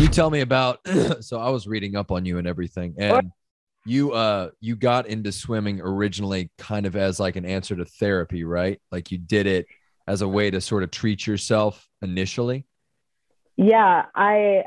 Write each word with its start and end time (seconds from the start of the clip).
you 0.00 0.08
tell 0.08 0.30
me 0.30 0.40
about 0.40 0.78
so 1.20 1.38
I 1.38 1.50
was 1.50 1.66
reading 1.66 1.94
up 1.94 2.10
on 2.10 2.24
you 2.24 2.38
and 2.38 2.46
everything 2.46 2.94
and 2.98 3.30
you 3.84 4.12
uh 4.12 4.50
you 4.60 4.74
got 4.76 5.06
into 5.06 5.30
swimming 5.30 5.80
originally 5.80 6.50
kind 6.56 6.86
of 6.86 6.96
as 6.96 7.20
like 7.20 7.36
an 7.36 7.44
answer 7.44 7.76
to 7.76 7.84
therapy, 7.84 8.44
right? 8.44 8.80
Like 8.90 9.10
you 9.10 9.18
did 9.18 9.46
it 9.46 9.66
as 10.06 10.22
a 10.22 10.28
way 10.28 10.50
to 10.50 10.60
sort 10.60 10.82
of 10.82 10.90
treat 10.90 11.26
yourself 11.26 11.86
initially. 12.00 12.66
Yeah, 13.56 14.06
I 14.14 14.64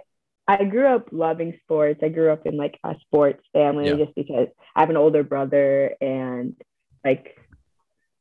I 0.47 0.65
grew 0.65 0.87
up 0.87 1.09
loving 1.11 1.57
sports. 1.63 2.01
I 2.03 2.09
grew 2.09 2.31
up 2.31 2.45
in 2.45 2.57
like 2.57 2.77
a 2.83 2.95
sports 3.01 3.43
family 3.53 3.85
Yeah. 3.85 4.05
just 4.05 4.15
because 4.15 4.49
I 4.75 4.81
have 4.81 4.89
an 4.89 4.97
older 4.97 5.23
brother 5.23 5.95
and 5.99 6.55
like 7.03 7.37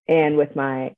and 0.09 0.37
with 0.37 0.57
my 0.57 0.95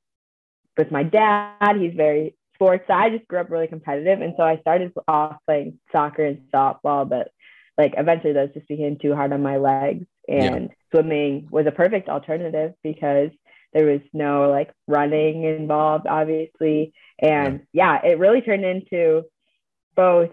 with 0.77 0.91
my 0.91 1.03
dad, 1.03 1.77
he's 1.77 1.95
very 1.95 2.37
sports. 2.55 2.85
So 2.87 2.95
I 2.95 3.11
just 3.11 3.27
grew 3.29 3.41
up 3.41 3.51
really 3.51 3.67
competitive 3.67 4.21
and 4.21 4.35
so 4.37 4.43
I 4.43 4.59
started 4.59 4.93
off 5.09 5.37
playing 5.47 5.79
soccer 5.93 6.25
and 6.25 6.43
softball, 6.53 7.09
but 7.09 7.31
like 7.77 7.95
eventually 7.97 8.33
those 8.33 8.55
just 8.55 8.69
became 8.69 8.99
too 8.99 9.15
hard 9.15 9.33
on 9.33 9.43
my 9.43 9.57
legs 9.57 10.07
and 10.29 10.71
swimming 10.91 11.49
was 11.51 11.67
a 11.67 11.73
perfect 11.73 12.09
alternative 12.09 12.73
because 12.83 13.31
there 13.73 13.87
was 13.87 14.01
no 14.13 14.49
like 14.49 14.73
running 14.87 15.43
involved 15.43 16.07
obviously 16.07 16.95
and 17.19 17.67
yeah 17.73 18.01
it 18.03 18.19
really 18.19 18.41
turned 18.41 18.65
into 18.65 19.25
both 19.97 20.31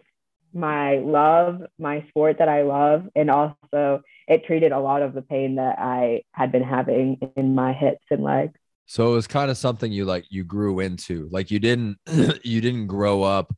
my 0.54 0.98
love, 0.98 1.62
my 1.80 2.06
sport 2.10 2.38
that 2.40 2.50
I 2.50 2.64
love, 2.64 3.08
and 3.16 3.30
also 3.30 4.02
it 4.28 4.46
treated 4.46 4.72
a 4.72 4.80
lot 4.80 5.02
of 5.02 5.14
the 5.14 5.22
pain 5.22 5.56
that 5.56 5.78
I 5.80 6.24
had 6.34 6.52
been 6.52 6.64
having 6.64 7.18
in 7.36 7.56
my 7.56 7.74
hips 7.74 8.06
and 8.10 8.24
legs. 8.24 8.58
So 8.92 9.14
it 9.14 9.16
was 9.16 9.26
kind 9.26 9.50
of 9.50 9.58
something 9.58 9.90
you 9.90 10.04
like 10.04 10.26
you 10.30 10.44
grew 10.44 10.82
into. 10.82 11.30
Like 11.32 11.50
you 11.50 11.60
didn't 11.60 11.98
you 12.44 12.60
didn't 12.60 12.88
grow 12.88 13.24
up 13.24 13.56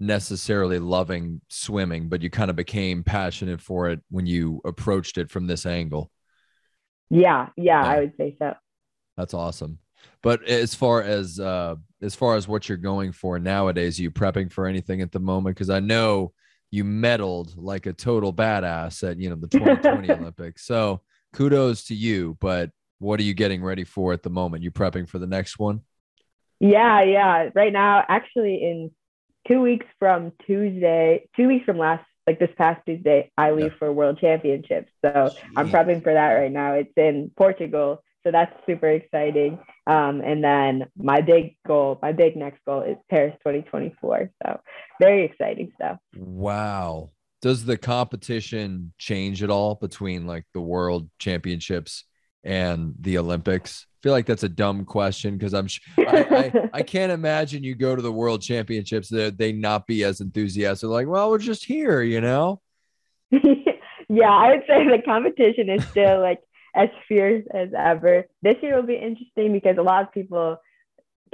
necessarily 0.00 0.80
loving 0.80 1.40
swimming, 1.48 2.08
but 2.08 2.20
you 2.20 2.30
kind 2.30 2.50
of 2.50 2.56
became 2.56 3.04
passionate 3.04 3.60
for 3.60 3.90
it 3.90 4.00
when 4.10 4.26
you 4.26 4.60
approached 4.64 5.18
it 5.18 5.30
from 5.30 5.46
this 5.46 5.66
angle. 5.66 6.10
Yeah, 7.10 7.50
yeah, 7.56 7.80
Yeah. 7.80 7.88
I 7.88 8.00
would 8.00 8.14
say 8.16 8.34
so. 8.40 8.54
That's 9.16 9.34
awesome. 9.34 9.78
But 10.20 10.42
as 10.48 10.74
far 10.74 11.00
as 11.00 11.38
uh 11.38 11.76
as 12.02 12.16
far 12.16 12.34
as 12.34 12.48
what 12.48 12.68
you're 12.68 12.76
going 12.76 13.12
for 13.12 13.38
nowadays, 13.38 14.00
are 14.00 14.02
you 14.02 14.10
prepping 14.10 14.50
for 14.50 14.66
anything 14.66 15.00
at 15.00 15.12
the 15.12 15.20
moment? 15.20 15.54
Because 15.54 15.70
I 15.70 15.78
know 15.78 16.32
you 16.72 16.82
medaled 16.82 17.54
like 17.56 17.86
a 17.86 17.92
total 17.92 18.32
badass 18.32 19.08
at 19.08 19.20
you 19.20 19.30
know 19.30 19.36
the 19.36 19.46
2020 19.58 20.10
Olympics. 20.10 20.66
So 20.66 21.02
kudos 21.32 21.84
to 21.84 21.94
you. 21.94 22.36
But 22.40 22.70
what 23.02 23.18
are 23.18 23.24
you 23.24 23.34
getting 23.34 23.62
ready 23.62 23.84
for 23.84 24.12
at 24.12 24.22
the 24.22 24.30
moment? 24.30 24.62
You 24.62 24.70
prepping 24.70 25.08
for 25.08 25.18
the 25.18 25.26
next 25.26 25.58
one? 25.58 25.80
Yeah, 26.60 27.02
yeah. 27.02 27.50
Right 27.54 27.72
now, 27.72 28.04
actually, 28.08 28.62
in 28.62 28.92
two 29.48 29.60
weeks 29.60 29.86
from 29.98 30.32
Tuesday, 30.46 31.28
two 31.36 31.48
weeks 31.48 31.64
from 31.64 31.78
last, 31.78 32.04
like 32.26 32.38
this 32.38 32.50
past 32.56 32.80
Tuesday, 32.86 33.32
I 33.36 33.50
leave 33.50 33.74
for 33.78 33.92
World 33.92 34.18
Championships. 34.20 34.92
So 35.04 35.30
I'm 35.56 35.70
prepping 35.70 36.04
for 36.04 36.12
that 36.12 36.34
right 36.34 36.52
now. 36.52 36.74
It's 36.74 36.92
in 36.96 37.32
Portugal. 37.36 38.04
So 38.22 38.30
that's 38.30 38.54
super 38.64 38.88
exciting. 38.88 39.58
Um, 39.88 40.20
and 40.20 40.44
then 40.44 40.86
my 40.96 41.20
big 41.20 41.56
goal, 41.66 41.98
my 42.00 42.12
big 42.12 42.36
next 42.36 42.64
goal 42.64 42.82
is 42.82 42.96
Paris 43.10 43.34
2024. 43.38 44.30
So 44.46 44.60
very 45.00 45.24
exciting 45.24 45.72
stuff. 45.74 45.98
Wow. 46.16 47.10
Does 47.40 47.64
the 47.64 47.76
competition 47.76 48.92
change 48.98 49.42
at 49.42 49.50
all 49.50 49.74
between 49.74 50.28
like 50.28 50.44
the 50.54 50.60
world 50.60 51.10
championships 51.18 52.04
and 52.44 52.94
the 53.00 53.18
Olympics? 53.18 53.86
I 53.88 53.96
feel 54.02 54.12
like 54.12 54.26
that's 54.26 54.42
a 54.42 54.48
dumb 54.48 54.84
question 54.84 55.36
because 55.36 55.54
I'm 55.54 55.68
sh- 55.68 55.80
I, 55.98 56.52
I, 56.52 56.68
I 56.78 56.82
can't 56.82 57.12
imagine 57.12 57.62
you 57.62 57.74
go 57.74 57.94
to 57.94 58.02
the 58.02 58.12
world 58.12 58.42
championships 58.42 59.08
that 59.10 59.38
they 59.38 59.52
not 59.52 59.86
be 59.86 60.02
as 60.04 60.20
enthusiastic. 60.20 60.88
Like, 60.88 61.06
well, 61.06 61.30
we're 61.30 61.38
just 61.38 61.64
here, 61.64 62.02
you 62.02 62.20
know? 62.20 62.60
yeah, 63.30 64.30
I 64.30 64.50
would 64.50 64.64
say 64.66 64.84
the 64.84 65.02
competition 65.04 65.70
is 65.70 65.86
still 65.88 66.20
like 66.20 66.40
as 66.74 66.88
fierce 67.08 67.44
as 67.52 67.68
ever. 67.76 68.26
This 68.42 68.56
year 68.62 68.76
will 68.76 68.86
be 68.86 68.96
interesting 68.96 69.52
because 69.52 69.78
a 69.78 69.82
lot 69.82 70.02
of 70.02 70.12
people 70.12 70.58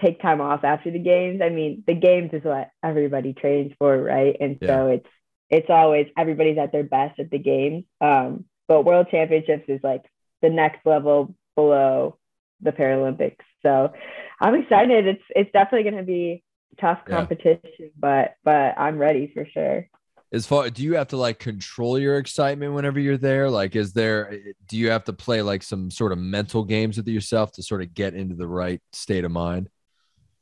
take 0.01 0.21
time 0.21 0.41
off 0.41 0.65
after 0.65 0.91
the 0.91 0.99
games. 0.99 1.41
I 1.43 1.49
mean, 1.49 1.83
the 1.87 1.95
games 1.95 2.31
is 2.33 2.45
what 2.45 2.71
everybody 2.85 3.33
trains 3.33 3.73
for, 3.79 4.01
right? 4.01 4.37
And 4.41 4.59
so 4.65 4.89
it's 4.89 5.07
it's 5.51 5.71
always 5.71 6.07
everybody's 6.17 6.59
at 6.59 6.73
their 6.73 6.85
best 6.85 7.19
at 7.19 7.31
the 7.31 7.39
games. 7.39 7.85
Um, 8.01 8.45
but 8.67 8.85
World 8.85 9.09
Championships 9.11 9.65
is 9.69 9.81
like 9.83 10.03
the 10.43 10.51
next 10.51 10.85
level 10.87 11.35
below 11.57 12.17
the 12.61 12.73
Paralympics. 12.73 13.37
So 13.63 13.93
I'm 14.41 14.55
excited. 14.55 15.07
It's 15.07 15.23
it's 15.31 15.53
definitely 15.53 15.91
going 15.91 16.03
to 16.03 16.07
be 16.07 16.43
tough 16.81 17.01
Yeah. 17.09 17.17
competition, 17.17 17.91
but 17.99 18.35
but 18.45 18.75
I'm 18.79 18.99
ready 18.99 19.31
for 19.35 19.47
sure. 19.47 19.89
As 20.31 20.47
far 20.47 20.69
do 20.69 20.83
you 20.83 20.95
have 20.97 21.09
to 21.09 21.17
like 21.17 21.39
control 21.39 21.99
your 21.99 22.19
excitement 22.19 22.75
whenever 22.75 23.01
you're 23.01 23.17
there? 23.17 23.49
Like, 23.51 23.75
is 23.77 23.93
there 23.95 24.31
eh, 24.33 24.39
do 24.67 24.77
you 24.77 24.91
have 24.91 25.05
to 25.05 25.13
play 25.13 25.41
like 25.43 25.63
some 25.63 25.91
sort 25.91 26.13
of 26.13 26.19
mental 26.19 26.65
games 26.65 26.97
with 26.99 27.09
yourself 27.09 27.53
to 27.53 27.63
sort 27.63 27.81
of 27.83 27.95
get 27.95 28.15
into 28.15 28.35
the 28.35 28.47
right 28.47 28.81
state 28.93 29.25
of 29.25 29.31
mind? 29.31 29.71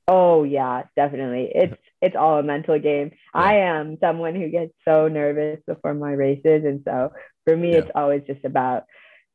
Oh 0.09 0.45
yeah, 0.45 0.83
definitely. 0.97 1.51
It's 1.55 1.77
it's 2.03 2.17
all 2.17 2.39
a 2.39 2.43
mental 2.43 2.79
game. 2.79 3.11
Yeah. 3.13 3.41
I 3.41 3.55
am 3.55 3.97
someone 4.01 4.35
who 4.35 4.49
gets 4.49 4.73
so 4.87 5.09
nervous 5.09 5.61
before 5.67 5.95
my 5.95 6.13
races, 6.13 6.65
and 6.65 6.83
so 6.85 7.13
for 7.45 7.57
me, 7.57 7.73
Yeah. 7.73 7.79
it's 7.79 7.91
always 7.95 8.23
just 8.27 8.45
about 8.45 8.85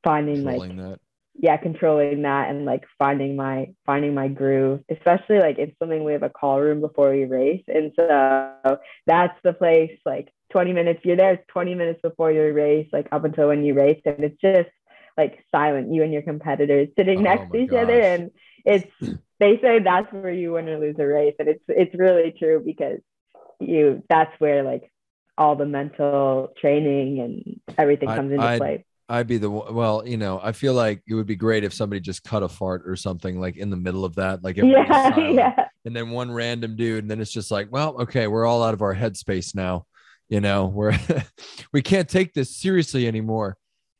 finding 0.03 0.43
like 0.43 0.75
that. 0.77 0.99
yeah, 1.35 1.57
controlling 1.57 2.21
that 2.23 2.49
and 2.49 2.65
like 2.65 2.83
finding 2.99 3.35
my 3.35 3.73
finding 3.85 4.13
my 4.13 4.27
groove. 4.27 4.81
Especially 4.89 5.39
like 5.39 5.57
in 5.57 5.73
swimming, 5.77 6.03
we 6.03 6.13
have 6.13 6.23
a 6.23 6.29
call 6.29 6.59
room 6.61 6.81
before 6.81 7.11
we 7.11 7.25
race, 7.25 7.63
and 7.67 7.91
so 7.95 8.77
that's 9.07 9.37
the 9.43 9.53
place. 9.53 9.97
Like 10.05 10.29
twenty 10.51 10.73
minutes, 10.73 11.01
you're 11.03 11.17
there 11.17 11.43
twenty 11.47 11.75
minutes 11.75 11.99
before 12.01 12.31
your 12.31 12.51
race, 12.53 12.87
like 12.91 13.07
up 13.11 13.23
until 13.25 13.47
when 13.49 13.63
you 13.63 13.73
race, 13.73 14.01
and 14.05 14.23
it's 14.23 14.39
just 14.41 14.69
like 15.17 15.43
silent. 15.51 15.93
You 15.93 16.03
and 16.03 16.13
your 16.13 16.21
competitors 16.21 16.89
sitting 16.97 17.19
Oh 17.19 17.23
next 17.23 17.51
to 17.51 17.57
each 17.57 17.71
other, 17.71 17.99
and 18.01 18.31
it's 18.65 18.91
they 19.39 19.59
say 19.61 19.79
that's 19.79 20.11
where 20.13 20.31
you 20.31 20.53
win 20.53 20.69
or 20.69 20.79
lose 20.79 20.95
a 20.99 21.05
race, 21.05 21.35
and 21.39 21.47
it's 21.47 21.63
it's 21.67 21.95
really 21.95 22.33
true 22.37 22.61
because 22.65 22.99
you 23.59 24.03
that's 24.09 24.33
where 24.39 24.63
like 24.63 24.91
all 25.37 25.55
the 25.55 25.65
mental 25.65 26.53
training 26.59 27.19
and 27.19 27.61
everything 27.77 28.09
I- 28.09 28.15
comes 28.15 28.31
into 28.31 28.43
I'd- 28.45 28.59
play. 28.59 28.85
I'd 29.11 29.27
be 29.27 29.37
the 29.37 29.49
one. 29.49 29.73
Well, 29.75 30.07
you 30.07 30.17
know, 30.17 30.39
I 30.41 30.51
feel 30.53 30.73
like 30.73 31.03
it 31.07 31.13
would 31.15 31.27
be 31.27 31.35
great 31.35 31.63
if 31.63 31.73
somebody 31.73 31.99
just 31.99 32.23
cut 32.23 32.43
a 32.43 32.47
fart 32.49 32.83
or 32.87 32.95
something 32.95 33.39
like 33.39 33.57
in 33.57 33.69
the 33.69 33.77
middle 33.77 34.05
of 34.05 34.15
that, 34.15 34.43
like 34.43 34.57
Yeah, 34.57 35.17
yeah. 35.19 35.65
and 35.85 35.95
then 35.95 36.09
one 36.11 36.31
random 36.31 36.75
dude, 36.75 37.03
and 37.03 37.11
then 37.11 37.19
it's 37.21 37.31
just 37.31 37.51
like, 37.51 37.67
well, 37.71 38.01
okay, 38.03 38.27
we're 38.27 38.45
all 38.45 38.63
out 38.63 38.73
of 38.73 38.81
our 38.81 38.95
headspace 38.95 39.53
now. 39.55 39.85
You 40.29 40.39
know, 40.41 40.65
we're 40.73 40.97
we 41.73 41.81
can't 41.81 42.07
take 42.07 42.33
this 42.33 42.55
seriously 42.55 43.07
anymore. 43.07 43.57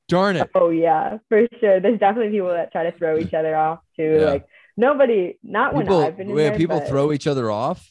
Darn 0.07 0.35
it. 0.37 0.49
Oh 0.55 0.69
yeah, 0.69 1.17
for 1.29 1.47
sure. 1.59 1.79
There's 1.79 1.99
definitely 1.99 2.31
people 2.31 2.49
that 2.49 2.71
try 2.71 2.83
to 2.89 2.97
throw 2.97 3.17
each 3.17 3.33
other 3.33 3.55
off 3.55 3.79
too. 3.97 4.17
Yeah. 4.19 4.25
Like 4.25 4.45
nobody, 4.77 5.37
not 5.43 5.73
when 5.73 5.85
People, 5.85 6.03
I've 6.03 6.17
been 6.17 6.29
in 6.29 6.37
yeah, 6.37 6.49
there, 6.49 6.57
people 6.57 6.79
but 6.79 6.87
throw 6.89 7.11
each 7.11 7.27
other 7.27 7.49
off. 7.51 7.89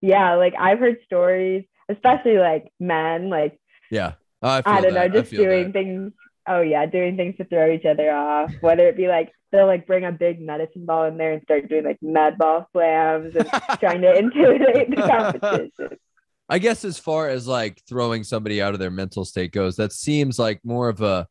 Yeah, 0.00 0.34
like 0.36 0.54
I've 0.58 0.78
heard 0.78 0.98
stories, 1.04 1.64
especially 1.88 2.38
like 2.38 2.72
men, 2.80 3.28
like 3.30 3.58
Yeah, 3.90 4.12
I, 4.42 4.62
I 4.64 4.80
don't 4.80 4.94
that. 4.94 5.12
know, 5.12 5.20
just 5.20 5.30
doing 5.30 5.64
that. 5.66 5.72
things. 5.72 6.12
Oh 6.48 6.60
yeah, 6.60 6.86
doing 6.86 7.16
things 7.16 7.36
to 7.36 7.44
throw 7.44 7.70
each 7.72 7.84
other 7.84 8.10
off. 8.10 8.52
Whether 8.60 8.88
it 8.88 8.96
be 8.96 9.08
like 9.08 9.32
they'll 9.52 9.66
like 9.66 9.86
bring 9.86 10.04
a 10.04 10.12
big 10.12 10.40
medicine 10.40 10.86
ball 10.86 11.04
in 11.04 11.16
there 11.16 11.32
and 11.32 11.42
start 11.42 11.68
doing 11.68 11.84
like 11.84 11.98
med 12.02 12.38
ball 12.38 12.68
slams 12.72 13.34
and 13.34 13.48
trying 13.78 14.02
to 14.02 14.14
intimidate 14.18 14.90
the 14.90 14.96
competition. 14.96 15.98
I 16.48 16.58
guess 16.58 16.84
as 16.84 16.98
far 16.98 17.28
as 17.28 17.46
like 17.46 17.80
throwing 17.88 18.24
somebody 18.24 18.60
out 18.60 18.74
of 18.74 18.80
their 18.80 18.90
mental 18.90 19.24
state 19.24 19.52
goes, 19.52 19.76
that 19.76 19.92
seems 19.92 20.38
like 20.38 20.60
more 20.64 20.88
of 20.88 21.00
a, 21.00 21.28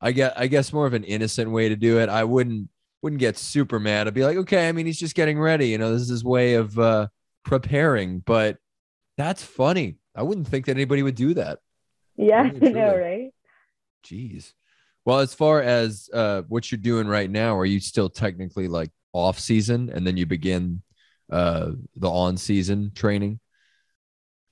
I 0.00 0.12
get, 0.12 0.38
I 0.38 0.46
guess 0.46 0.74
more 0.74 0.86
of 0.86 0.92
an 0.92 1.04
innocent 1.04 1.50
way 1.50 1.70
to 1.70 1.76
do 1.76 1.98
it. 2.00 2.10
I 2.10 2.24
wouldn't, 2.24 2.68
wouldn't 3.00 3.20
get 3.20 3.38
super 3.38 3.80
mad. 3.80 4.06
I'd 4.06 4.14
be 4.14 4.24
like, 4.24 4.36
okay, 4.36 4.68
I 4.68 4.72
mean, 4.72 4.84
he's 4.84 4.98
just 4.98 5.14
getting 5.14 5.38
ready. 5.38 5.68
You 5.68 5.78
know, 5.78 5.92
this 5.92 6.02
is 6.02 6.08
his 6.08 6.24
way 6.24 6.54
of 6.54 6.78
uh, 6.78 7.08
preparing. 7.44 8.20
But 8.20 8.58
that's 9.16 9.42
funny. 9.42 9.96
I 10.14 10.22
wouldn't 10.22 10.48
think 10.48 10.66
that 10.66 10.76
anybody 10.76 11.02
would 11.02 11.14
do 11.14 11.32
that. 11.34 11.60
Yeah, 12.16 12.52
you 12.52 12.60
know, 12.72 12.94
right? 12.94 13.30
Jeez. 14.08 14.52
Well, 15.04 15.20
as 15.20 15.34
far 15.34 15.62
as 15.62 16.08
uh, 16.12 16.42
what 16.48 16.70
you're 16.70 16.78
doing 16.80 17.06
right 17.06 17.30
now, 17.30 17.56
are 17.56 17.64
you 17.66 17.80
still 17.80 18.08
technically 18.10 18.68
like 18.68 18.90
off 19.12 19.38
season, 19.38 19.90
and 19.94 20.06
then 20.06 20.16
you 20.16 20.26
begin 20.26 20.82
uh, 21.30 21.70
the 21.96 22.10
on 22.10 22.36
season 22.36 22.92
training? 22.94 23.40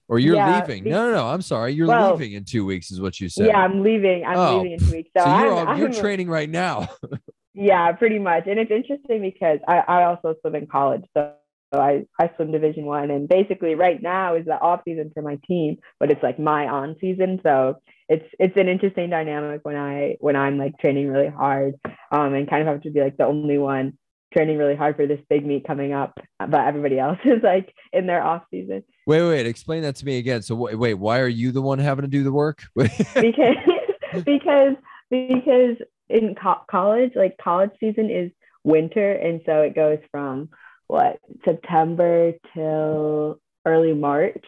Or 0.08 0.19
you're 0.19 0.37
Yeah, 0.37 0.61
leaving? 0.61 0.85
be- 0.85 0.91
No, 0.91 1.08
no, 1.11 1.17
no. 1.17 1.26
I'm 1.26 1.43
sorry. 1.43 1.73
You're 1.73 1.88
Well, 1.88 2.12
leaving 2.12 2.35
in 2.35 2.44
two 2.44 2.64
weeks, 2.64 2.91
is 2.93 3.00
what 3.00 3.19
you 3.20 3.29
said. 3.29 3.49
Yeah, 3.49 3.58
I'm 3.58 3.82
leaving. 3.82 4.25
I'm 4.25 4.37
Oh, 4.38 4.56
leaving 4.58 4.73
in 4.73 4.79
two 4.79 4.93
weeks. 4.93 5.11
So, 5.17 5.25
So, 5.25 5.38
you're 5.38 5.56
I'm, 5.67 5.79
you're 5.79 5.88
I'm- 5.91 6.00
training 6.00 6.29
right 6.29 6.49
now. 6.50 6.88
Yeah, 7.59 7.91
pretty 7.93 8.19
much. 8.19 8.47
And 8.49 8.59
it's 8.61 8.70
interesting 8.70 9.23
because 9.23 9.61
I, 9.67 9.79
I 9.79 10.05
also 10.05 10.35
swim 10.43 10.56
in 10.56 10.67
college. 10.67 11.05
So 11.14 11.32
I, 11.78 12.05
I 12.20 12.31
swim 12.37 12.52
division 12.52 12.87
one 12.87 13.11
and 13.11 13.28
basically 13.28 13.75
right 13.75 14.00
now 14.00 14.34
is 14.34 14.44
the 14.44 14.61
off 14.61 14.81
season 14.84 15.11
for 15.14 15.23
my 15.23 15.38
team, 15.46 15.78
but 15.99 16.11
it's 16.11 16.23
like 16.23 16.38
my 16.38 16.67
on 16.67 16.96
season. 17.00 17.40
So 17.43 17.81
it's 18.08 18.26
it's 18.38 18.56
an 18.56 18.69
interesting 18.69 19.11
dynamic 19.11 19.61
when 19.64 19.76
I 19.76 20.17
when 20.20 20.37
I'm 20.37 20.58
like 20.58 20.78
training 20.78 21.08
really 21.08 21.28
hard 21.28 21.75
um 22.12 22.34
and 22.34 22.49
kind 22.49 22.62
of 22.62 22.69
have 22.69 22.82
to 22.82 22.90
be 22.90 23.00
like 23.00 23.17
the 23.17 23.26
only 23.26 23.58
one 23.58 23.99
training 24.32 24.58
really 24.58 24.76
hard 24.76 24.96
for 24.96 25.06
this 25.06 25.20
big 25.28 25.46
meet 25.46 25.67
coming 25.67 25.93
up, 25.93 26.19
but 26.38 26.61
everybody 26.67 26.99
else 26.99 27.19
is 27.25 27.43
like 27.43 27.73
in 27.93 28.06
their 28.06 28.23
off 28.23 28.43
season. 28.50 28.82
Wait, 29.06 29.23
wait, 29.23 29.46
explain 29.46 29.82
that 29.82 29.96
to 29.96 30.05
me 30.05 30.19
again. 30.19 30.43
So 30.43 30.55
wait, 30.55 30.76
wait 30.76 30.94
why 30.94 31.20
are 31.20 31.28
you 31.28 31.52
the 31.52 31.62
one 31.62 31.78
having 31.78 32.02
to 32.02 32.08
do 32.08 32.23
the 32.23 32.32
work? 32.32 32.62
because 32.76 33.56
because 34.25 34.76
because 35.11 35.76
in 36.08 36.34
co- 36.34 36.62
college, 36.70 37.12
like 37.14 37.37
college 37.38 37.70
season 37.81 38.11
is 38.11 38.31
winter, 38.64 39.12
and 39.12 39.40
so 39.46 39.62
it 39.62 39.75
goes 39.75 39.99
from 40.11 40.50
what 40.88 41.19
September 41.44 42.33
till 42.55 43.41
early 43.65 43.94
March. 43.94 44.44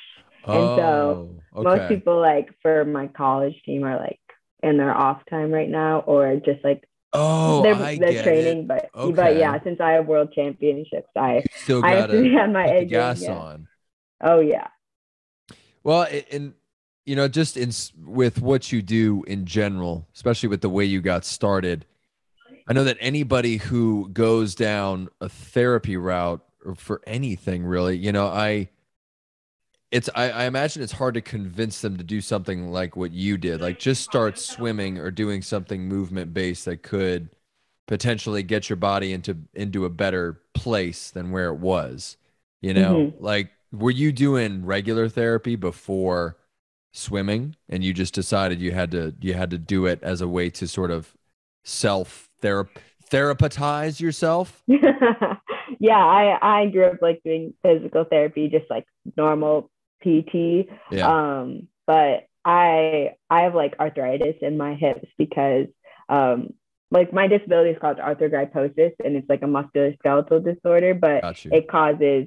And 0.47 0.55
so 0.79 1.29
Oh, 1.55 1.63
most 1.63 1.89
people 1.89 2.21
like 2.21 2.49
for 2.63 2.85
my 2.85 3.09
college 3.09 3.55
team 3.67 3.85
are 3.85 3.99
like 3.99 4.21
in 4.63 4.77
their 4.77 4.97
off 4.97 5.23
time 5.29 5.51
right 5.53 5.69
now 5.69 6.01
or 6.01 6.37
just 6.37 6.65
like 6.65 6.85
Oh, 7.13 7.63
they're, 7.63 7.75
I 7.75 7.97
they're 7.97 8.23
training 8.23 8.59
it. 8.59 8.69
but 8.69 8.91
but 9.17 9.37
yeah 9.37 9.59
since 9.65 9.81
i 9.81 9.93
have 9.93 10.07
world 10.07 10.31
championships 10.35 11.09
i 11.17 11.37
You 11.37 11.43
still 11.55 11.85
i 11.85 11.91
have 11.95 12.11
to 12.11 12.37
on 12.37 12.53
my 12.53 12.65
put 12.67 12.71
the 12.71 12.77
A 12.77 12.81
game, 12.81 12.89
gas 12.89 13.23
yeah. 13.23 13.33
on. 13.33 13.69
oh 14.23 14.41
yeah 14.41 14.69
Well, 15.83 16.07
and 16.31 16.55
you 17.07 17.17
know, 17.17 17.29
just 17.29 17.57
in 17.57 17.71
with 18.05 18.43
what 18.43 18.71
you 18.71 18.83
do 18.83 19.25
in 19.27 19.47
general, 19.47 20.07
especially 20.15 20.51
with 20.51 20.61
the 20.61 20.69
way 20.69 20.85
you 20.85 21.01
got 21.01 21.25
started, 21.25 21.87
I 22.69 22.75
know 22.75 22.85
that 22.85 22.99
anybody 23.01 23.57
who 23.57 24.11
goes 24.13 24.55
down 24.55 25.09
a 25.21 25.29
therapy 25.29 25.97
route 25.97 26.45
or 26.65 26.75
for 26.75 27.01
anything 27.07 27.65
really, 27.65 27.97
you 27.97 28.13
know, 28.13 28.27
I 28.27 28.69
it's 29.91 30.11
I, 30.15 30.31
I 30.31 30.45
imagine 30.45 30.83
it's 30.83 30.93
hard 30.93 31.15
to 31.15 31.23
convince 31.23 31.81
them 31.81 31.97
to 31.97 32.05
do 32.05 32.21
something 32.21 32.71
like 32.71 32.95
what 32.95 33.13
you 33.13 33.39
did, 33.39 33.63
like 33.63 33.79
just 33.79 34.05
start 34.05 34.39
swimming 34.39 34.99
or 34.99 35.11
doing 35.11 35.41
something 35.41 35.89
movement 35.89 36.35
based 36.35 36.67
that 36.67 36.83
could 36.83 37.31
potentially 37.87 38.43
get 38.43 38.69
your 38.69 38.77
body 38.77 39.15
into 39.15 39.39
into 39.55 39.87
a 39.87 39.91
better 39.91 40.43
place 40.53 41.11
than 41.11 41.31
where 41.31 41.49
it 41.49 41.59
was. 41.59 42.19
You 42.61 42.75
know, 42.75 42.95
mm-hmm. 42.97 43.25
like 43.25 43.51
were 43.73 43.91
you 43.91 44.13
doing 44.13 44.67
regular 44.67 45.09
therapy 45.09 45.57
before 45.57 46.37
swimming 46.93 47.55
and 47.69 47.85
you 47.85 47.95
just 47.95 48.15
decided 48.15 48.61
you 48.61 48.73
had 48.73 48.91
to 48.91 49.15
you 49.21 49.33
had 49.33 49.51
to 49.51 49.59
do 49.59 49.87
it 49.87 50.03
as 50.03 50.21
a 50.21 50.29
way 50.29 50.51
to 50.51 50.67
sort 50.67 50.91
of 50.91 51.15
self 51.65 52.29
therap 52.43 52.69
therapeutize 53.11 54.01
yourself? 54.01 54.63
yeah 55.81 55.97
i 55.97 56.39
i 56.61 56.67
grew 56.67 56.85
up 56.87 56.97
like 57.01 57.21
doing 57.25 57.55
physical 57.63 58.05
therapy 58.05 58.49
just 58.49 58.67
like 58.71 58.85
normal 59.17 59.71
pt 60.03 60.69
Yeah. 60.91 61.09
um 61.39 61.69
but 61.87 62.27
i 62.45 63.13
i 63.31 63.43
have 63.43 63.55
like 63.55 63.75
arthritis 63.81 64.37
in 64.43 64.57
my 64.57 64.75
hips 64.75 65.09
because 65.17 65.67
um 66.09 66.51
like 66.91 67.13
my 67.13 67.27
disability 67.29 67.71
is 67.71 67.79
called 67.81 67.99
arthrogryposis 67.99 68.93
and 69.05 69.17
it's 69.17 69.29
like 69.29 69.43
a 69.43 69.47
musculoskeletal 69.47 70.45
disorder 70.45 70.95
but 70.95 71.23
it 71.53 71.69
causes 71.69 72.27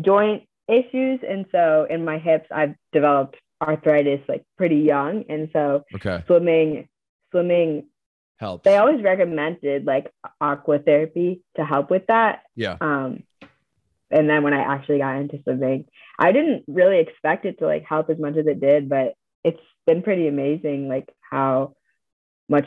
joint 0.00 0.42
issues 0.68 1.20
and 1.28 1.46
so 1.52 1.86
in 1.90 2.04
my 2.04 2.18
hips 2.18 2.46
i've 2.54 2.74
developed 2.92 3.36
arthritis 3.62 4.20
like 4.28 4.42
pretty 4.56 4.76
young 4.76 5.24
and 5.28 5.48
so 5.52 5.82
Okay. 5.94 6.22
swimming 6.26 6.88
swimming 7.30 7.86
Helps. 8.40 8.64
they 8.64 8.78
always 8.78 9.02
recommended 9.02 9.84
like 9.84 10.10
aqua 10.40 10.78
therapy 10.78 11.42
to 11.56 11.64
help 11.64 11.90
with 11.90 12.06
that 12.08 12.40
Yeah. 12.56 12.76
um 12.80 13.22
and 14.10 14.28
then 14.30 14.42
when 14.42 14.54
i 14.54 14.60
actually 14.62 14.98
got 14.98 15.16
into 15.16 15.38
swimming 15.42 15.84
i 16.18 16.32
didn't 16.32 16.64
really 16.66 16.98
expect 17.00 17.44
it 17.44 17.58
to 17.58 17.66
like 17.66 17.84
help 17.84 18.08
as 18.08 18.18
much 18.18 18.36
as 18.38 18.46
it 18.46 18.58
did 18.58 18.88
but 18.88 19.12
it's 19.44 19.60
been 19.86 20.02
pretty 20.02 20.26
amazing 20.26 20.88
like 20.88 21.08
how 21.30 21.74
much 22.48 22.66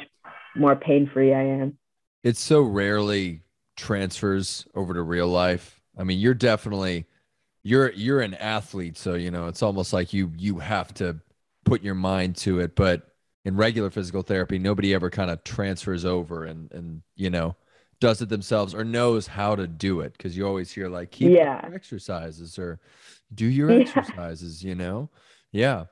more 0.56 0.76
pain 0.76 1.10
free 1.12 1.34
i 1.34 1.42
am 1.42 1.78
It 2.24 2.38
so 2.38 2.62
rarely 2.62 3.42
transfers 3.76 4.68
over 4.76 4.94
to 4.94 5.02
real 5.02 5.28
life. 5.28 5.82
I 5.98 6.04
mean, 6.04 6.20
you're 6.20 6.36
definitely 6.36 7.06
you're 7.64 7.92
you're 7.94 8.22
an 8.22 8.36
athlete, 8.36 8.98
so 8.98 9.16
you 9.16 9.32
know, 9.32 9.48
it's 9.48 9.64
almost 9.64 9.94
like 9.94 10.14
you 10.14 10.32
you 10.38 10.60
have 10.60 10.94
to 10.96 11.20
put 11.66 11.82
your 11.82 11.96
mind 11.96 12.36
to 12.38 12.60
it, 12.60 12.76
but 12.76 13.13
in 13.46 13.56
regular 13.58 13.90
physical 13.90 14.22
therapy, 14.22 14.58
nobody 14.60 14.94
ever 14.94 15.10
kind 15.10 15.30
of 15.32 15.44
transfers 15.44 16.06
over 16.06 16.46
and 16.46 16.72
and 16.72 17.02
you 17.16 17.30
know, 17.30 17.56
does 18.00 18.22
it 18.22 18.30
themselves 18.30 18.74
or 18.74 18.84
knows 18.84 19.28
how 19.28 19.56
to 19.56 19.68
do 19.68 20.02
it 20.02 20.14
because 20.14 20.36
you 20.38 20.46
always 20.48 20.72
hear 20.72 20.88
like 20.90 21.12
keep 21.12 21.32
Yeah. 21.32 21.66
your 21.66 21.76
exercises 21.76 22.58
or 22.60 22.80
do 23.34 23.46
your 23.46 23.72
Yeah. 23.72 23.80
exercises, 23.80 24.64
you 24.64 24.76
know? 24.76 25.10
Yeah. 25.52 25.86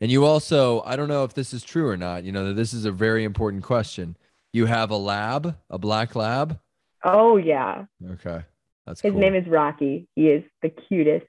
And 0.00 0.10
you 0.10 0.24
also, 0.24 0.82
I 0.82 0.96
don't 0.96 1.08
know 1.08 1.22
if 1.24 1.34
this 1.34 1.52
is 1.54 1.62
true 1.62 1.88
or 1.88 1.96
not, 1.96 2.24
you 2.24 2.32
know, 2.32 2.52
this 2.52 2.72
is 2.74 2.84
a 2.84 2.90
very 2.92 3.22
important 3.24 3.62
question. 3.62 4.16
You 4.52 4.66
have 4.66 4.90
a 4.90 4.96
lab, 4.96 5.56
a 5.70 5.78
black 5.78 6.14
lab. 6.16 6.58
oh 7.04 7.36
yeah 7.36 7.84
Okay. 8.12 8.42
That's 8.86 9.00
his 9.00 9.12
cool. 9.12 9.20
name 9.20 9.34
is 9.34 9.46
rocky 9.48 10.08
he 10.16 10.28
is 10.28 10.44
the 10.62 10.68
cutest 10.70 11.26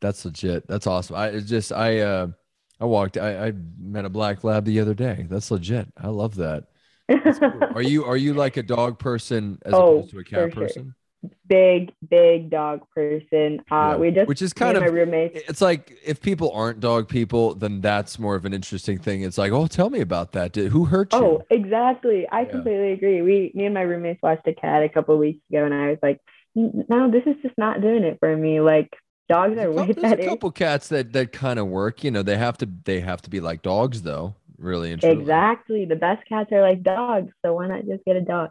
That's 0.00 0.24
legit. 0.24 0.66
That's 0.68 0.86
awesome. 0.86 1.16
I 1.16 1.38
just 1.40 1.72
I 1.72 1.98
uh 2.00 2.28
I 2.80 2.84
walked 2.86 3.16
I, 3.18 3.48
I 3.48 3.52
met 3.78 4.04
a 4.04 4.08
black 4.10 4.44
lab 4.44 4.64
the 4.64 4.80
other 4.80 4.94
day. 4.94 5.26
That's 5.28 5.50
legit. 5.50 5.88
I 5.96 6.08
love 6.08 6.36
that. 6.36 6.64
Cool. 7.52 7.68
Are 7.74 7.82
you 7.82 8.04
are 8.04 8.16
you 8.16 8.34
like 8.34 8.56
a 8.56 8.62
dog 8.62 8.98
person 8.98 9.58
as 9.64 9.74
Oh, 9.74 10.02
opposed 10.02 10.10
to 10.10 10.18
a 10.18 10.24
cat 10.24 10.50
sure. 10.50 10.50
person? 10.52 10.94
big 11.46 11.92
big 12.08 12.48
dog 12.48 12.80
person 12.94 13.60
uh 13.70 13.92
Yeah. 13.92 13.96
we 13.96 14.10
just 14.10 14.28
Which 14.28 14.40
is 14.42 14.52
kind 14.52 14.76
of 14.76 14.82
my 14.82 14.88
roommates 14.88 15.38
it's 15.48 15.60
like 15.60 15.98
if 16.04 16.20
people 16.20 16.50
aren't 16.52 16.80
dog 16.80 17.08
people, 17.08 17.54
then 17.54 17.80
that's 17.80 18.18
more 18.18 18.34
of 18.34 18.44
an 18.46 18.52
interesting 18.54 18.98
thing. 18.98 19.22
It's 19.22 19.38
like, 19.38 19.52
oh, 19.52 19.66
tell 19.66 19.90
me 19.90 20.00
about 20.00 20.32
that. 20.32 20.52
Did, 20.52 20.72
who 20.72 20.86
hurt 20.86 21.12
you? 21.12 21.18
Oh, 21.18 21.42
exactly. 21.50 22.26
I 22.30 22.44
Yeah. 22.44 22.50
completely 22.52 22.92
agree. 22.92 23.22
We, 23.22 23.52
me 23.54 23.64
and 23.64 23.74
my 23.74 23.82
roommates 23.82 24.22
watched 24.22 24.46
a 24.46 24.54
cat 24.54 24.82
a 24.82 24.88
couple 24.88 25.16
weeks 25.18 25.40
ago, 25.50 25.64
and 25.64 25.74
I 25.74 25.90
was 25.90 25.98
like, 26.02 26.20
"No, 26.54 27.10
this 27.10 27.24
is 27.26 27.36
just 27.42 27.56
not 27.58 27.80
doing 27.80 28.04
it 28.04 28.18
for 28.20 28.36
me. 28.36 28.60
Like, 28.60 28.90
dogs 29.30 29.58
are 29.58 29.70
way 29.70 29.92
there's 29.92 30.12
a 30.12 30.28
couple 30.28 30.50
cats 30.50 30.88
that 30.88 31.12
that 31.12 31.32
kind 31.32 31.58
of 31.58 31.68
work. 31.68 32.04
You 32.04 32.10
know, 32.10 32.22
they 32.22 32.36
have 32.36 32.58
to 32.58 32.68
they 32.84 33.00
have 33.00 33.22
to 33.22 33.30
be 33.30 33.40
like 33.40 33.62
dogs 33.62 34.02
though. 34.02 34.34
Really 34.58 34.92
and 34.92 35.00
truly. 35.00 35.20
Exactly. 35.20 35.84
The 35.86 35.96
best 35.96 36.26
cats 36.28 36.52
are 36.52 36.60
like 36.60 36.82
dogs, 36.82 37.32
so 37.42 37.54
why 37.54 37.68
not 37.68 37.86
just 37.86 38.04
get 38.04 38.16
a 38.16 38.20
dog? 38.20 38.50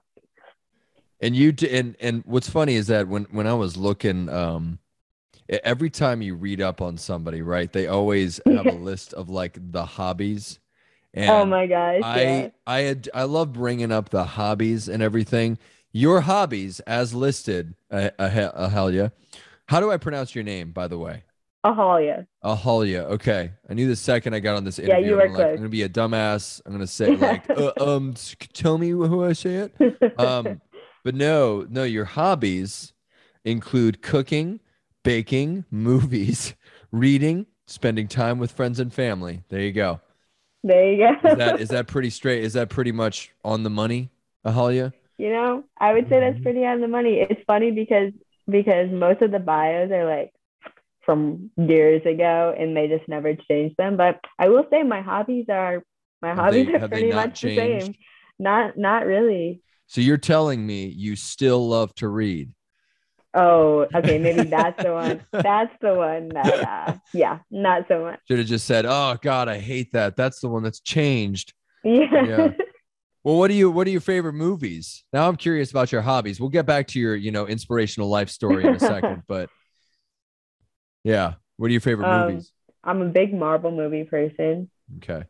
And 1.21 1.35
you 1.35 1.51
d- 1.51 1.69
and 1.77 1.95
and 1.99 2.23
what's 2.25 2.49
funny 2.49 2.75
is 2.75 2.87
that 2.87 3.07
when 3.07 3.25
when 3.25 3.45
I 3.45 3.53
was 3.53 3.77
looking, 3.77 4.29
um, 4.29 4.79
every 5.63 5.89
time 5.89 6.21
you 6.21 6.33
read 6.33 6.61
up 6.61 6.81
on 6.81 6.97
somebody, 6.97 7.41
right, 7.41 7.71
they 7.71 7.87
always 7.87 8.39
have 8.45 8.65
a 8.65 8.71
list 8.71 9.13
of 9.13 9.29
like 9.29 9.57
the 9.71 9.85
hobbies. 9.85 10.59
And 11.13 11.29
oh 11.29 11.45
my 11.45 11.67
gosh. 11.67 12.01
I 12.03 12.21
yeah. 12.21 12.49
I 12.65 12.79
had 12.79 13.09
I 13.13 13.23
love 13.23 13.53
bringing 13.53 13.91
up 13.91 14.09
the 14.09 14.23
hobbies 14.23 14.87
and 14.87 15.03
everything. 15.03 15.59
Your 15.91 16.21
hobbies, 16.21 16.79
as 16.81 17.15
listed, 17.15 17.73
uh, 17.91 18.11
uh, 18.19 18.29
Ahalya. 18.69 19.11
How 19.69 19.79
do 19.79 19.91
I 19.91 19.97
pronounce 19.97 20.33
your 20.33 20.43
name, 20.43 20.71
by 20.71 20.87
the 20.87 20.97
way? 20.97 21.21
Ahalya. 21.63 22.25
Ahalya. 22.43 23.03
Okay, 23.03 23.51
I 23.69 23.75
knew 23.75 23.87
the 23.87 23.95
second 23.95 24.33
I 24.33 24.39
got 24.39 24.55
on 24.55 24.63
this 24.63 24.79
interview. 24.79 24.95
Yeah, 24.95 25.07
you 25.07 25.21
I'm, 25.21 25.31
were 25.31 25.37
like, 25.37 25.47
I'm 25.49 25.55
gonna 25.57 25.69
be 25.69 25.83
a 25.83 25.89
dumbass. 25.89 26.59
I'm 26.65 26.71
gonna 26.71 26.87
say 26.87 27.15
like, 27.15 27.47
uh, 27.51 27.73
um, 27.79 28.15
tell 28.51 28.79
me 28.79 28.89
who 28.89 29.23
I 29.23 29.33
say 29.33 29.69
it. 29.69 30.19
Um, 30.19 30.59
but 31.03 31.13
no, 31.13 31.67
no, 31.69 31.83
your 31.83 32.05
hobbies 32.05 32.93
include 33.45 34.01
cooking, 34.01 34.59
baking, 35.03 35.65
movies, 35.69 36.55
reading, 36.91 37.45
spending 37.67 38.07
time 38.07 38.39
with 38.39 38.51
friends 38.51 38.79
and 38.79 38.91
family. 38.91 39.43
There 39.49 39.61
you 39.61 39.71
go. 39.71 40.01
there 40.63 40.91
you 40.91 40.97
go. 40.97 41.29
Is 41.29 41.37
that 41.37 41.61
is 41.61 41.69
that 41.69 41.85
pretty 41.85 42.09
straight? 42.09 42.43
Is 42.43 42.53
that 42.53 42.69
pretty 42.69 42.91
much 42.91 43.35
on 43.45 43.61
the 43.61 43.69
money, 43.69 44.09
Ahalya? 44.43 44.93
you 45.19 45.29
know, 45.29 45.65
I 45.77 45.93
would 45.93 46.07
say 46.07 46.21
that's 46.21 46.41
pretty 46.41 46.65
on 46.65 46.79
the 46.79 46.87
money. 46.87 47.19
It's 47.19 47.41
funny 47.45 47.71
because 47.71 48.13
because 48.49 48.89
most 48.91 49.21
of 49.21 49.31
the 49.31 49.39
bios 49.39 49.91
are 49.91 50.05
like 50.05 50.31
from 51.05 51.49
years 51.57 52.05
ago 52.05 52.53
and 52.57 52.75
they 52.75 52.87
just 52.87 53.07
never 53.07 53.33
changed 53.35 53.75
them. 53.77 53.97
But 53.97 54.19
I 54.37 54.49
will 54.49 54.65
say 54.69 54.83
my 54.83 55.01
hobbies 55.01 55.45
are 55.49 55.83
my 56.21 56.29
Have 56.29 56.37
hobbies 56.37 56.67
they- 56.67 56.73
are 56.75 56.87
pretty 56.87 57.11
much 57.11 57.41
the 57.41 57.55
same. 57.55 57.93
Not 58.37 58.77
not 58.77 59.05
really. 59.05 59.61
So 59.87 60.01
you're 60.01 60.17
telling 60.17 60.65
me 60.65 60.85
you 60.85 61.15
still 61.15 61.67
love 61.67 61.93
to 61.95 62.07
read? 62.07 62.51
Oh, 63.33 63.87
okay, 63.93 64.17
maybe 64.17 64.43
that's 64.49 64.81
the 64.81 64.91
one. 64.91 65.21
That's 65.33 65.73
the 65.81 65.95
one 65.95 66.29
that 66.29 66.63
uh 66.63 66.97
yeah, 67.13 67.39
not 67.51 67.85
so 67.87 68.03
much. 68.03 68.19
Should 68.27 68.39
have 68.39 68.47
just 68.47 68.65
said, 68.65 68.85
"Oh 68.87 69.17
God, 69.21 69.49
I 69.49 69.57
hate 69.59 69.91
that. 69.93 70.15
That's 70.15 70.39
the 70.39 70.47
one 70.49 70.63
that's 70.63 70.79
changed." 70.79 71.53
Yeah. 71.83 72.25
Yeah. 72.25 72.47
Well, 73.29 73.37
what 73.37 73.49
do 73.49 73.53
you 73.53 73.69
what 73.69 73.85
are 73.85 73.91
your 73.91 74.01
favorite 74.01 74.33
movies? 74.33 75.03
Now 75.13 75.27
I'm 75.27 75.35
curious 75.35 75.69
about 75.69 75.91
your 75.91 76.01
hobbies. 76.01 76.39
We'll 76.39 76.49
get 76.49 76.65
back 76.65 76.87
to 76.87 76.99
your, 76.99 77.15
you 77.15 77.29
know, 77.29 77.45
inspirational 77.45 78.09
life 78.09 78.27
story 78.27 78.65
in 78.65 78.73
a 78.73 78.79
second, 78.79 79.21
but 79.27 79.51
yeah, 81.03 81.35
what 81.57 81.67
are 81.67 81.71
your 81.71 81.79
favorite 81.79 82.07
Um, 82.07 82.27
movies? 82.27 82.51
I'm 82.83 83.03
a 83.03 83.05
big 83.09 83.31
Marvel 83.31 83.69
movie 83.69 84.03
person. 84.03 84.71
Okay. 84.97 85.25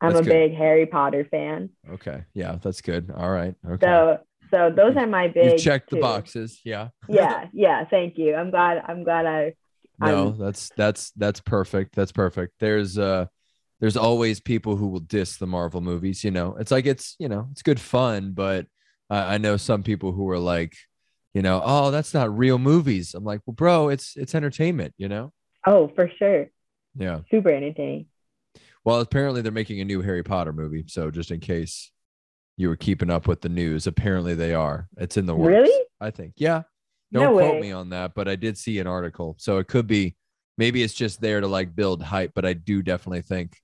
I'm 0.00 0.12
That's 0.12 0.20
a 0.20 0.22
good. 0.22 0.30
big 0.30 0.54
Harry 0.54 0.86
Potter 0.86 1.26
fan. 1.28 1.70
Okay. 1.94 2.22
Yeah, 2.34 2.58
that's 2.62 2.82
good. 2.82 3.10
All 3.16 3.30
right. 3.30 3.56
Okay. 3.68 3.84
So 3.84 4.18
so 4.52 4.70
those 4.70 4.96
are 4.96 5.08
my 5.08 5.26
big 5.26 5.54
you 5.54 5.58
checked 5.58 5.90
the 5.90 5.96
boxes. 5.98 6.60
Yeah. 6.64 6.90
Yeah, 7.08 7.46
yeah, 7.52 7.84
thank 7.84 8.16
you. 8.16 8.36
I'm 8.36 8.52
glad 8.52 8.80
I'm 8.86 9.02
glad 9.02 9.26
I 9.26 9.54
No, 9.98 10.06
I'm- 10.28 10.38
that's 10.38 10.70
that's 10.76 11.10
that's 11.16 11.40
perfect. 11.40 11.96
That's 11.96 12.12
perfect. 12.12 12.52
There's 12.60 12.96
uh 12.96 13.26
there's 13.80 13.96
always 13.96 14.40
people 14.40 14.76
who 14.76 14.88
will 14.88 15.00
diss 15.00 15.36
the 15.36 15.46
Marvel 15.46 15.80
movies, 15.80 16.22
you 16.22 16.30
know. 16.30 16.56
It's 16.60 16.70
like 16.70 16.86
it's, 16.86 17.16
you 17.18 17.28
know, 17.28 17.48
it's 17.50 17.62
good 17.62 17.80
fun, 17.80 18.32
but 18.32 18.66
I, 19.08 19.34
I 19.34 19.38
know 19.38 19.56
some 19.56 19.82
people 19.82 20.12
who 20.12 20.28
are 20.30 20.38
like 20.38 20.76
you 21.34 21.42
know, 21.42 21.62
oh, 21.64 21.90
that's 21.90 22.12
not 22.12 22.36
real 22.36 22.58
movies. 22.58 23.14
I'm 23.14 23.24
like, 23.24 23.40
well, 23.46 23.54
bro, 23.54 23.88
it's 23.88 24.16
it's 24.16 24.34
entertainment, 24.34 24.94
you 24.98 25.08
know? 25.08 25.32
Oh, 25.66 25.90
for 25.94 26.10
sure. 26.18 26.46
Yeah. 26.96 27.20
Super 27.30 27.50
entertaining. 27.50 28.06
Well, 28.84 29.00
apparently 29.00 29.42
they're 29.42 29.52
making 29.52 29.80
a 29.80 29.84
new 29.84 30.02
Harry 30.02 30.22
Potter 30.22 30.52
movie. 30.52 30.84
So 30.88 31.10
just 31.10 31.30
in 31.30 31.40
case 31.40 31.92
you 32.56 32.68
were 32.68 32.76
keeping 32.76 33.10
up 33.10 33.28
with 33.28 33.42
the 33.42 33.48
news, 33.48 33.86
apparently 33.86 34.34
they 34.34 34.54
are. 34.54 34.88
It's 34.96 35.16
in 35.16 35.26
the 35.26 35.36
works. 35.36 35.50
Really? 35.50 35.86
I 36.00 36.10
think. 36.10 36.34
Yeah. 36.36 36.62
Don't 37.12 37.34
quote 37.34 37.54
way. 37.54 37.60
me 37.60 37.72
on 37.72 37.90
that, 37.90 38.14
but 38.14 38.28
I 38.28 38.36
did 38.36 38.56
see 38.56 38.78
an 38.78 38.86
article. 38.86 39.36
So 39.38 39.58
it 39.58 39.68
could 39.68 39.86
be 39.86 40.16
maybe 40.56 40.82
it's 40.82 40.94
just 40.94 41.20
there 41.20 41.40
to 41.40 41.46
like 41.46 41.74
build 41.74 42.02
hype, 42.02 42.32
but 42.34 42.46
I 42.46 42.54
do 42.54 42.82
definitely 42.82 43.22
think 43.22 43.56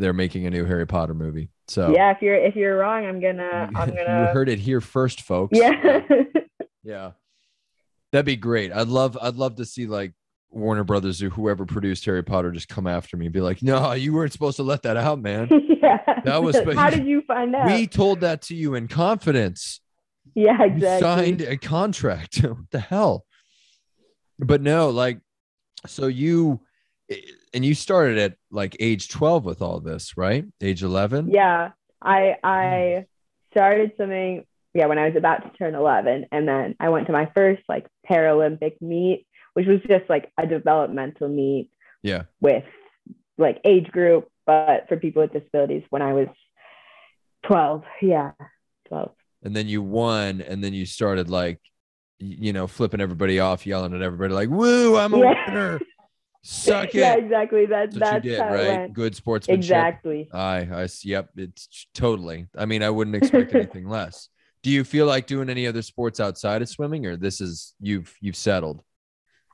they're 0.00 0.12
making 0.12 0.46
a 0.46 0.50
new 0.50 0.64
Harry 0.64 0.86
Potter 0.86 1.14
movie. 1.14 1.50
So 1.68 1.92
Yeah, 1.94 2.10
if 2.10 2.22
you're 2.22 2.34
if 2.36 2.56
you're 2.56 2.76
wrong, 2.76 3.06
I'm 3.06 3.20
gonna 3.20 3.68
you, 3.72 3.78
I'm 3.78 3.88
gonna 3.90 4.26
you 4.28 4.32
heard 4.34 4.48
it 4.48 4.58
here 4.58 4.80
first, 4.80 5.22
folks. 5.22 5.56
Yeah. 5.58 6.00
Yeah. 6.82 7.10
That'd 8.10 8.24
be 8.26 8.36
great. 8.36 8.72
I'd 8.72 8.88
love 8.88 9.18
I'd 9.20 9.36
love 9.36 9.56
to 9.56 9.66
see 9.66 9.86
like 9.86 10.14
Warner 10.50 10.82
Brothers 10.82 11.22
or 11.22 11.28
whoever 11.28 11.66
produced 11.66 12.06
Harry 12.06 12.22
Potter 12.24 12.50
just 12.50 12.68
come 12.68 12.86
after 12.86 13.16
me 13.18 13.26
and 13.26 13.32
be 13.34 13.42
like, 13.42 13.62
no, 13.62 13.92
you 13.92 14.14
weren't 14.14 14.32
supposed 14.32 14.56
to 14.56 14.62
let 14.62 14.82
that 14.82 14.96
out, 14.96 15.20
man. 15.20 15.48
yeah. 15.82 15.98
That 16.24 16.42
was- 16.42 16.56
How 16.74 16.88
did 16.90 17.06
you 17.06 17.22
find 17.28 17.54
out? 17.54 17.66
We 17.66 17.86
told 17.86 18.20
that 18.20 18.42
to 18.42 18.54
you 18.56 18.74
in 18.74 18.88
confidence. 18.88 19.80
yeah, 20.34 20.58
You 20.64 20.72
exactly. 20.74 21.00
signed 21.06 21.40
a 21.42 21.56
contract. 21.58 22.38
what 22.42 22.70
the 22.70 22.80
hell? 22.80 23.26
But 24.38 24.62
no, 24.62 24.88
like, 24.88 25.20
so 25.86 26.06
you 26.06 26.60
and 27.52 27.64
you 27.64 27.74
started 27.74 28.18
at 28.18 28.36
like 28.50 28.76
age 28.80 29.08
12 29.08 29.44
with 29.44 29.62
all 29.62 29.80
this, 29.80 30.16
right? 30.16 30.44
Age 30.60 30.82
11? 30.82 31.30
Yeah, 31.30 31.70
I 32.02 32.36
I 32.42 32.96
hmm. 32.98 33.52
started 33.52 33.92
swimming. 33.96 34.44
Yeah, 34.72 34.86
when 34.86 34.98
I 34.98 35.06
was 35.08 35.16
about 35.16 35.42
to 35.42 35.58
turn 35.58 35.74
11, 35.74 36.26
and 36.30 36.46
then 36.46 36.76
I 36.78 36.90
went 36.90 37.08
to 37.08 37.12
my 37.12 37.30
first 37.34 37.62
like 37.68 37.86
Paralympic 38.08 38.80
meet, 38.80 39.26
which 39.54 39.66
was 39.66 39.80
just 39.88 40.08
like 40.08 40.30
a 40.38 40.46
developmental 40.46 41.28
meet 41.28 41.70
Yeah. 42.02 42.22
with 42.40 42.64
like 43.36 43.60
age 43.64 43.88
group, 43.90 44.28
but 44.46 44.86
for 44.88 44.96
people 44.96 45.22
with 45.22 45.32
disabilities. 45.32 45.82
When 45.90 46.02
I 46.02 46.12
was 46.12 46.28
12, 47.46 47.82
yeah, 48.02 48.32
12. 48.88 49.10
And 49.42 49.56
then 49.56 49.66
you 49.66 49.82
won, 49.82 50.40
and 50.40 50.62
then 50.62 50.72
you 50.74 50.86
started 50.86 51.30
like, 51.30 51.58
you 52.18 52.52
know, 52.52 52.66
flipping 52.66 53.00
everybody 53.00 53.40
off, 53.40 53.66
yelling 53.66 53.94
at 53.94 54.02
everybody, 54.02 54.34
like, 54.34 54.50
woo, 54.50 54.96
I'm 54.96 55.14
a 55.14 55.18
Yeah. 55.18 55.44
winner. 55.48 55.80
Suck 56.42 56.94
it. 56.94 56.94
Yeah, 56.94 57.14
exactly. 57.16 57.66
That, 57.66 57.90
That's 57.92 58.00
that's 58.00 58.24
you 58.24 58.30
did, 58.32 58.40
right? 58.40 58.92
Good 58.92 59.14
sportsmanship. 59.14 59.64
Exactly. 59.64 60.28
I, 60.32 60.58
I, 60.72 60.88
yep, 61.02 61.30
it's 61.36 61.86
totally. 61.94 62.46
I 62.56 62.64
mean, 62.66 62.82
I 62.82 62.90
wouldn't 62.90 63.16
expect 63.16 63.52
anything 63.54 63.88
less. 63.88 64.28
Do 64.62 64.70
you 64.70 64.84
feel 64.84 65.06
like 65.06 65.26
doing 65.26 65.50
any 65.50 65.66
other 65.66 65.82
sports 65.82 66.20
outside 66.20 66.62
of 66.62 66.68
swimming, 66.68 67.06
or 67.06 67.16
this 67.16 67.40
is 67.40 67.74
you've 67.80 68.14
you've 68.20 68.36
settled? 68.36 68.82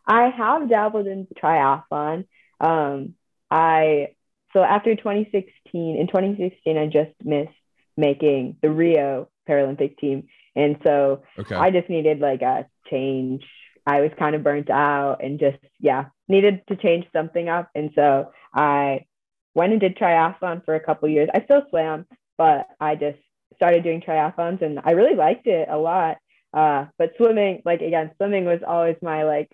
I 0.07 0.31
have 0.31 0.69
dabbled 0.69 1.07
in 1.07 1.27
triathlon. 1.43 2.27
Um, 2.61 3.15
I 3.51 4.09
so 4.53 4.63
after 4.63 4.95
2016, 4.95 5.97
in 5.97 6.07
2016, 6.07 6.79
I 6.79 6.87
just 6.87 7.13
missed 7.23 7.51
making 7.97 8.57
the 8.63 8.71
Rio 8.71 9.29
Paralympic 9.49 9.99
team, 9.99 10.29
and 10.55 10.77
so 10.87 11.23
Okay. 11.39 11.55
I 11.55 11.71
just 11.71 11.89
needed 11.89 12.21
like 12.21 12.43
a 12.43 12.67
change. 12.91 13.45
I 13.87 14.01
was 14.01 14.11
kind 14.19 14.35
of 14.35 14.43
burnt 14.43 14.71
out 14.71 15.23
and 15.23 15.39
just 15.39 15.59
yeah 15.81 16.07
needed 16.29 16.63
to 16.69 16.77
change 16.77 17.07
something 17.13 17.49
up, 17.49 17.71
and 17.75 17.91
so 17.95 18.33
I 18.55 19.07
went 19.55 19.73
and 19.73 19.81
did 19.81 19.97
triathlon 19.97 20.65
for 20.65 20.75
a 20.75 20.81
couple 20.81 21.09
years. 21.09 21.29
I 21.35 21.43
still 21.45 21.63
swam, 21.71 22.07
but 22.37 22.67
I 22.81 22.95
just 22.95 23.19
started 23.55 23.83
doing 23.83 24.01
triathlons, 24.01 24.63
and 24.63 24.81
I 24.85 24.93
really 24.93 25.17
liked 25.17 25.47
it 25.47 25.69
a 25.71 25.79
lot. 25.79 26.19
Uh, 26.53 26.87
but 26.99 27.13
swimming, 27.17 27.63
like 27.65 27.81
again, 27.81 28.11
swimming 28.17 28.45
was 28.45 28.61
always 28.67 28.97
my 29.03 29.25
like 29.25 29.51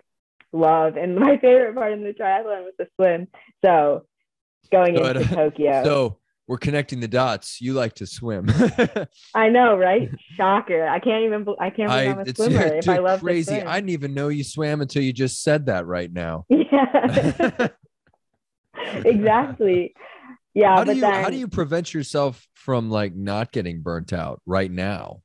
love, 0.51 0.97
and 0.97 1.15
my 1.19 1.37
favorite 1.37 1.75
part 1.75 1.93
in 1.93 2.03
the 2.03 2.13
triathlon 2.13 2.63
was 2.63 2.73
the 2.77 2.87
swim. 2.95 3.27
So 3.63 4.05
going 4.71 4.97
So 4.97 5.05
into 5.05 5.25
Tokyo, 5.25 5.83
so 5.85 6.17
we're 6.47 6.57
connecting 6.57 6.99
the 6.99 7.07
dots. 7.07 7.61
You 7.61 7.73
like 7.73 7.93
to 7.95 8.05
swim. 8.05 8.47
I 9.33 9.49
know, 9.49 9.77
right? 9.77 10.09
Shocker! 10.35 10.87
I 10.87 10.99
can't 10.99 11.23
even. 11.23 11.45
I 11.59 11.69
can't 11.69 11.89
believe 11.89 12.07
I, 12.07 12.11
I'm 12.11 12.19
a 12.19 12.35
swimmer. 12.35 12.65
if 12.75 12.89
I 12.89 12.97
love 12.97 13.21
crazy. 13.21 13.61
I 13.61 13.75
didn't 13.75 13.91
even 13.91 14.13
know 14.13 14.27
you 14.27 14.43
swam 14.43 14.81
until 14.81 15.03
you 15.03 15.13
just 15.13 15.41
said 15.41 15.67
that 15.67 15.85
right 15.85 16.11
now. 16.11 16.45
Yeah, 16.73 17.67
exactly. 19.05 19.93
Yeah, 20.53 20.75
how 20.75 20.83
do 20.83 20.93
you 20.93 21.01
then 21.01 21.23
how 21.23 21.29
do 21.29 21.37
you 21.37 21.47
prevent 21.47 21.93
yourself 21.93 22.47
from 22.53 22.89
like 22.89 23.15
not 23.15 23.51
getting 23.51 23.81
burnt 23.81 24.13
out 24.13 24.41
right 24.45 24.71
now? 24.71 25.21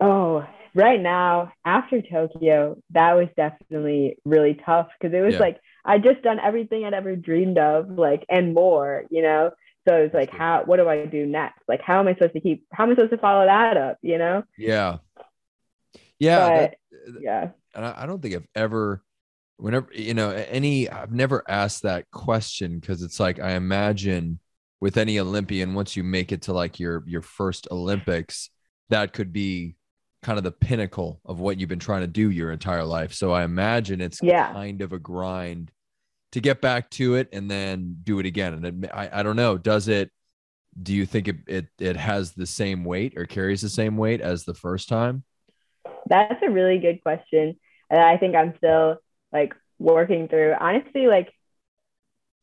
oh, 0.00 0.46
right 0.74 1.00
now 1.00 1.52
after 1.64 2.00
Tokyo, 2.02 2.76
that 2.90 3.14
was 3.14 3.28
definitely 3.36 4.16
really 4.24 4.58
tough 4.64 4.88
because 4.98 5.14
it 5.14 5.20
was 5.20 5.34
Yeah. 5.34 5.40
like 5.40 5.60
I 5.84 5.98
just 5.98 6.22
done 6.22 6.38
everything 6.38 6.84
I'd 6.84 6.94
ever 6.94 7.16
dreamed 7.16 7.58
of, 7.58 7.90
like 7.90 8.24
and 8.28 8.54
more, 8.54 9.04
you 9.10 9.22
know. 9.22 9.50
So 9.88 9.96
it's 9.96 10.14
like, 10.14 10.30
how? 10.30 10.62
What 10.66 10.76
do 10.76 10.88
I 10.88 11.06
do 11.06 11.24
next? 11.26 11.62
Like, 11.68 11.80
how 11.82 12.00
am 12.00 12.08
I 12.08 12.14
supposed 12.14 12.34
to 12.34 12.40
keep? 12.40 12.66
How 12.72 12.84
am 12.84 12.90
I 12.90 12.94
supposed 12.94 13.12
to 13.12 13.18
follow 13.18 13.46
that 13.46 13.76
up? 13.76 13.98
You 14.02 14.18
know? 14.18 14.42
Yeah. 14.58 14.98
Yeah. 16.18 16.38
but 16.38 16.54
that- 16.60 16.76
yeah, 17.22 17.48
and 17.74 17.84
I, 17.84 17.94
I 18.02 18.06
don't 18.06 18.20
think 18.20 18.34
I've 18.34 18.46
ever, 18.54 19.02
whenever 19.56 19.88
you 19.94 20.12
know, 20.12 20.30
any, 20.30 20.88
I've 20.90 21.12
never 21.12 21.42
asked 21.48 21.82
that 21.82 22.10
question 22.10 22.78
because 22.78 23.02
it's 23.02 23.18
like 23.18 23.40
I 23.40 23.52
imagine 23.52 24.38
with 24.80 24.98
any 24.98 25.18
Olympian, 25.18 25.72
once 25.74 25.96
you 25.96 26.04
make 26.04 26.30
it 26.30 26.42
to 26.42 26.52
like 26.52 26.78
your 26.78 27.02
your 27.06 27.22
first 27.22 27.68
Olympics, 27.70 28.50
that 28.90 29.12
could 29.14 29.32
be 29.32 29.76
kind 30.22 30.36
of 30.36 30.44
the 30.44 30.52
pinnacle 30.52 31.20
of 31.24 31.40
what 31.40 31.58
you've 31.58 31.70
been 31.70 31.78
trying 31.78 32.02
to 32.02 32.06
do 32.06 32.30
your 32.30 32.52
entire 32.52 32.84
life. 32.84 33.14
So 33.14 33.32
I 33.32 33.44
imagine 33.44 34.02
it's 34.02 34.20
Yeah. 34.22 34.52
kind 34.52 34.82
of 34.82 34.92
a 34.92 34.98
grind 34.98 35.70
to 36.32 36.40
get 36.40 36.60
back 36.60 36.90
to 36.90 37.14
it 37.16 37.28
and 37.32 37.50
then 37.50 37.96
do 38.04 38.18
it 38.18 38.26
again. 38.26 38.54
And 38.54 38.84
it, 38.84 38.90
I, 38.92 39.20
I 39.20 39.22
don't 39.22 39.36
know, 39.36 39.58
does 39.58 39.88
it? 39.88 40.10
Do 40.80 40.94
you 40.94 41.04
think 41.04 41.26
it, 41.28 41.36
it 41.48 41.66
it 41.78 41.96
has 41.96 42.32
the 42.32 42.46
same 42.46 42.84
weight 42.84 43.14
or 43.16 43.26
carries 43.26 43.60
the 43.60 43.68
same 43.68 43.96
weight 43.96 44.20
as 44.20 44.44
the 44.44 44.54
first 44.54 44.88
time? 44.88 45.24
That's 46.06 46.40
a 46.42 46.50
really 46.50 46.78
good 46.78 47.02
question. 47.02 47.56
And 47.90 48.00
I 48.00 48.16
think 48.16 48.36
I'm 48.36 48.54
still 48.58 48.98
like 49.32 49.52
working 49.78 50.28
through. 50.28 50.54
Honestly, 50.58 51.08
like 51.08 51.32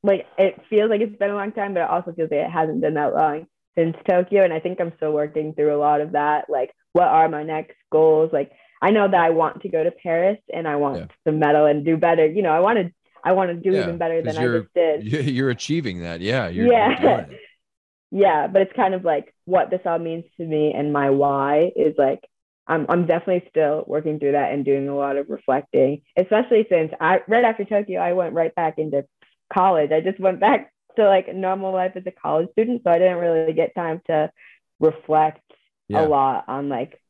like 0.03 0.25
it 0.38 0.62
feels 0.70 0.89
like 0.89 1.01
it's 1.01 1.17
been 1.17 1.32
a 1.32 1.36
long 1.36 1.51
time, 1.53 1.74
but 1.74 1.82
it 1.84 1.89
also 1.89 2.12
feels 2.13 2.29
like 2.29 2.41
it 2.41 2.51
hasn't 2.51 2.82
been 2.82 2.96
that 2.96 3.13
long 3.13 3.48
since 3.77 3.96
Tokyo. 4.08 4.44
And 4.44 4.53
I 4.53 4.60
think 4.60 4.79
I'm 4.82 4.94
still 4.98 5.12
working 5.13 5.53
through 5.53 5.75
a 5.75 5.79
lot 5.79 6.01
of 6.01 6.12
that. 6.12 6.50
Like, 6.50 6.72
what 6.94 7.08
are 7.08 7.29
my 7.29 7.44
next 7.44 7.75
goals? 7.91 8.32
Like, 8.34 8.51
I 8.82 8.91
know 8.91 9.08
that 9.10 9.20
I 9.20 9.29
want 9.32 9.62
to 9.62 9.70
go 9.70 9.84
to 9.84 9.91
Paris 9.91 10.38
and 10.53 10.67
I 10.67 10.75
want 10.75 10.98
Yeah. 10.98 11.08
to 11.25 11.32
medal 11.32 11.65
and 11.65 11.86
do 11.86 11.98
better. 11.98 12.25
You 12.25 12.41
know, 12.41 12.51
I 12.51 12.60
want 12.60 12.77
to 12.79 12.91
I 13.24 13.31
want 13.33 13.50
to 13.51 13.55
do 13.55 13.75
Yeah, 13.75 13.83
even 13.83 13.97
better 13.97 14.21
than 14.21 14.38
I 14.38 14.45
just 14.59 14.74
did. 14.74 15.03
You- 15.12 15.19
You're 15.38 15.50
achieving 15.50 16.01
that. 16.01 16.21
Yeah. 16.21 16.47
You're, 16.50 16.71
Yeah. 16.71 17.25
yeah 18.12 18.47
but 18.47 18.62
it's 18.62 18.74
kind 18.74 18.93
of 18.93 19.03
like 19.03 19.33
what 19.45 19.69
this 19.69 19.81
all 19.86 20.00
means 20.00 20.24
to 20.38 20.45
me 20.45 20.74
and 20.74 20.93
my 20.93 21.09
why 21.09 21.71
is 21.75 21.93
like 21.97 22.21
I'm, 22.65 22.86
I'm 22.89 23.05
definitely 23.05 23.47
still 23.50 23.83
working 23.88 24.19
through 24.19 24.31
that 24.33 24.51
and 24.53 24.63
doing 24.65 24.88
a 24.88 24.95
lot 24.95 25.17
of 25.17 25.29
reflecting 25.29 26.01
especially 26.17 26.65
since 26.69 26.91
i 27.01 27.19
right 27.27 27.43
after 27.43 27.65
tokyo 27.65 28.00
i 28.00 28.13
went 28.13 28.33
right 28.33 28.55
back 28.55 28.77
into 28.77 29.05
college 29.53 29.91
i 29.91 30.00
just 30.00 30.19
went 30.19 30.39
back 30.39 30.71
to 30.95 31.03
like 31.05 31.33
normal 31.36 31.74
life 31.74 31.93
as 31.95 32.03
a 32.07 32.12
college 32.12 32.47
student 32.53 32.81
so 32.83 32.89
i 32.91 32.97
didn't 32.97 33.17
really 33.17 33.53
get 33.53 33.75
time 33.75 34.01
to 34.07 34.31
reflect 34.79 35.41
Yeah. 35.89 36.05
a 36.05 36.07
lot 36.07 36.45
on 36.47 36.69
like 36.69 37.01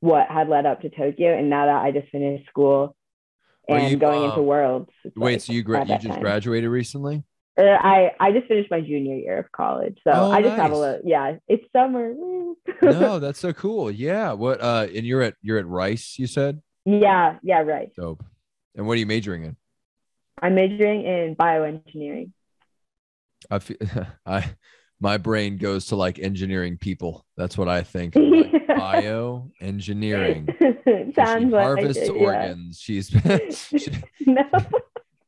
what 0.00 0.28
had 0.28 0.48
led 0.48 0.66
up 0.66 0.82
to 0.82 0.90
tokyo 0.90 1.36
and 1.36 1.50
now 1.50 1.66
that 1.66 1.82
i 1.84 1.90
just 1.90 2.08
finished 2.12 2.48
school 2.48 2.95
Well, 3.68 3.80
and 3.80 3.90
you, 3.90 3.96
going 3.96 4.22
uh, 4.22 4.28
into 4.30 4.42
worlds 4.42 4.90
it's 5.04 5.16
Wait, 5.16 5.32
like, 5.32 5.40
so 5.40 5.52
you 5.52 5.62
gra- 5.62 5.80
you 5.86 5.96
just 5.96 6.06
time. 6.08 6.20
graduated 6.20 6.70
recently? 6.70 7.24
Uh, 7.58 7.62
I 7.62 8.12
I 8.20 8.32
just 8.32 8.48
finished 8.48 8.70
my 8.70 8.80
junior 8.80 9.16
year 9.16 9.38
of 9.38 9.50
college, 9.50 9.98
so 10.04 10.10
Oh, 10.12 10.30
I 10.30 10.42
just 10.42 10.56
have 10.56 10.72
a 10.72 10.76
little. 10.76 11.00
Yeah, 11.04 11.36
it's 11.48 11.64
summer. 11.72 12.12
No, 12.82 13.18
that's 13.18 13.38
so 13.38 13.52
cool. 13.52 13.90
Yeah. 13.90 14.32
What 14.32 14.60
uh 14.60 14.86
and 14.94 15.06
you're 15.06 15.22
at 15.22 15.34
you're 15.42 15.58
at 15.58 15.66
Rice, 15.66 16.18
you 16.18 16.26
said? 16.26 16.60
yeah, 16.84 17.38
yeah, 17.42 17.60
right. 17.62 17.90
Dope. 17.96 18.22
And 18.74 18.86
what 18.86 18.94
are 18.94 18.98
you 18.98 19.06
majoring 19.06 19.44
in? 19.44 19.56
I'm 20.42 20.54
majoring 20.54 21.04
in 21.04 21.34
bioengineering. 21.34 22.32
I 23.50 23.58
feel 23.58 23.76
I 24.26 24.50
my 25.00 25.16
brain 25.18 25.56
goes 25.58 25.86
to 25.86 25.96
like 25.96 26.18
engineering 26.18 26.78
people. 26.78 27.24
That's 27.36 27.56
what 27.58 27.68
I 27.68 27.82
think. 27.82 28.14
Like, 28.76 28.80
bio 28.82 29.50
engineering. 29.60 30.48
she 30.60 31.12
Sounds 31.14 31.50
like 31.50 31.64
harvests 31.64 32.02
it, 32.02 32.14
yeah. 32.14 32.20
organs. 32.20 32.78
She's 32.78 33.08
she- 33.74 33.90
no. 34.26 34.42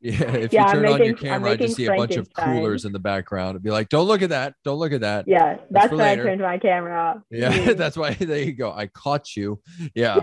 yeah. 0.03 0.33
If 0.33 0.53
Yeah, 0.53 0.67
you 0.67 0.73
turn 0.75 0.85
on 0.87 0.99
your 0.99 0.99
making- 0.99 1.17
camera, 1.17 1.51
I 1.53 1.57
just 1.57 1.75
see 1.77 1.87
a 1.87 1.95
bunch 1.95 2.17
of 2.17 2.29
coolers 2.35 2.85
in 2.85 2.93
the 2.93 2.99
background. 2.99 3.51
It'd 3.53 3.63
be 3.63 3.71
like, 3.71 3.89
don't 3.89 4.07
look 4.07 4.21
at 4.21 4.29
that. 4.31 4.55
Don't 4.65 4.79
look 4.79 4.93
at 4.93 5.01
that. 5.01 5.27
Yeah, 5.27 5.57
that's 5.71 5.89
for 5.89 5.97
why 5.97 6.11
I 6.11 6.17
turned 6.17 6.43
my 6.43 6.59
camera 6.59 6.99
off. 7.01 7.23
Yeah, 7.31 7.53
mm. 7.53 7.77
that's 7.77 7.97
why 7.97 8.13
there 8.15 8.43
you 8.43 8.53
go. 8.53 8.71
I 8.71 8.87
caught 8.89 9.35
you. 9.35 9.61
Yeah. 9.95 10.21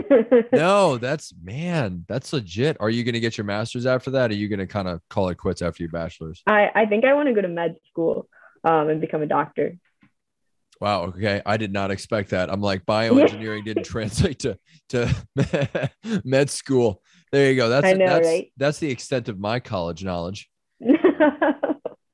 No, 0.54 0.98
that's 1.00 1.34
man, 1.44 2.06
that's 2.08 2.32
legit. 2.32 2.78
Are 2.80 2.90
you 2.92 3.04
gonna 3.04 3.20
get 3.20 3.38
your 3.40 3.46
master's 3.46 3.86
after 3.88 4.12
that? 4.12 4.30
Are 4.30 4.36
you 4.36 4.48
gonna 4.50 4.68
kind 4.68 4.88
of 4.88 5.02
call 5.10 5.30
it 5.30 5.36
quits 5.38 5.62
after 5.64 5.82
your 5.82 5.92
bachelor's? 5.92 6.44
I 6.46 6.70
I 6.76 6.86
think 6.86 7.06
I 7.06 7.14
want 7.14 7.28
to 7.30 7.34
go 7.34 7.42
to 7.42 7.48
med 7.48 7.76
school, 7.90 8.28
um, 8.66 8.90
and 8.90 9.00
become 9.00 9.22
a 9.22 9.28
doctor. 9.28 9.78
Wow. 10.82 11.04
Okay. 11.04 11.42
I 11.46 11.56
did 11.56 11.72
not 11.72 11.90
expect 11.92 12.32
that. 12.32 12.52
I'm 12.52 12.60
like 12.60 12.86
bioengineering 12.86 13.64
didn't 13.64 13.86
translate 13.96 14.40
to 14.40 14.58
to 14.90 15.90
med 16.26 16.50
school. 16.50 17.02
There 17.32 17.50
you 17.50 17.56
go. 17.56 17.70
That's 17.70 17.98
know, 17.98 18.06
that's 18.06 18.28
right? 18.28 18.52
that's 18.58 18.80
the 18.80 18.92
extent 18.92 19.30
of 19.30 19.40
my 19.40 19.60
college 19.60 20.04
knowledge. 20.04 20.50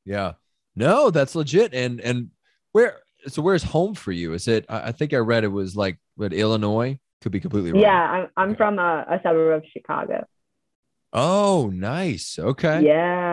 Yeah. 0.05 0.33
No, 0.75 1.11
that's 1.11 1.35
legit. 1.35 1.73
And 1.73 2.01
and 2.01 2.29
where 2.71 2.99
so 3.27 3.41
where's 3.41 3.63
home 3.63 3.93
for 3.93 4.11
you? 4.11 4.33
Is 4.33 4.47
it 4.47 4.65
I, 4.67 4.87
I 4.87 4.91
think 4.91 5.13
I 5.13 5.17
read 5.17 5.43
it 5.43 5.47
was 5.49 5.75
like 5.75 5.99
what 6.15 6.33
Illinois? 6.33 6.97
Could 7.21 7.31
be 7.31 7.39
completely 7.39 7.71
wrong. 7.71 7.83
yeah, 7.83 8.01
I'm 8.01 8.27
I'm 8.35 8.49
Okay. 8.49 8.57
from 8.57 8.79
a, 8.79 9.05
a 9.07 9.19
suburb 9.23 9.57
of 9.63 9.69
Chicago. 9.71 10.25
Oh, 11.13 11.69
nice. 11.71 12.39
Okay. 12.39 12.81
Yeah. 12.81 13.30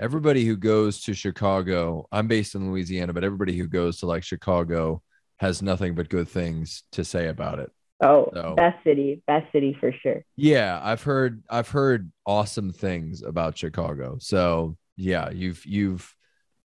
Everybody 0.00 0.44
who 0.44 0.56
goes 0.56 1.00
to 1.02 1.14
Chicago, 1.14 2.06
I'm 2.12 2.28
based 2.28 2.54
in 2.54 2.70
Louisiana, 2.70 3.12
but 3.12 3.24
everybody 3.24 3.56
who 3.56 3.66
goes 3.66 3.98
to 4.00 4.06
like 4.06 4.22
Chicago 4.24 5.02
has 5.38 5.62
nothing 5.62 5.94
but 5.94 6.08
good 6.08 6.28
things 6.28 6.82
to 6.92 7.04
say 7.04 7.28
about 7.28 7.58
it. 7.58 7.70
Oh, 8.02 8.30
So- 8.32 8.54
best 8.56 8.82
city, 8.84 9.22
best 9.26 9.50
city 9.52 9.76
for 9.80 9.92
sure. 9.92 10.24
Yeah, 10.36 10.80
I've 10.82 11.02
heard 11.02 11.42
I've 11.50 11.68
heard 11.68 12.12
awesome 12.26 12.72
things 12.72 13.22
about 13.22 13.58
Chicago. 13.58 14.18
So 14.20 14.76
yeah, 14.96 15.30
you've 15.30 15.64
you've 15.66 16.14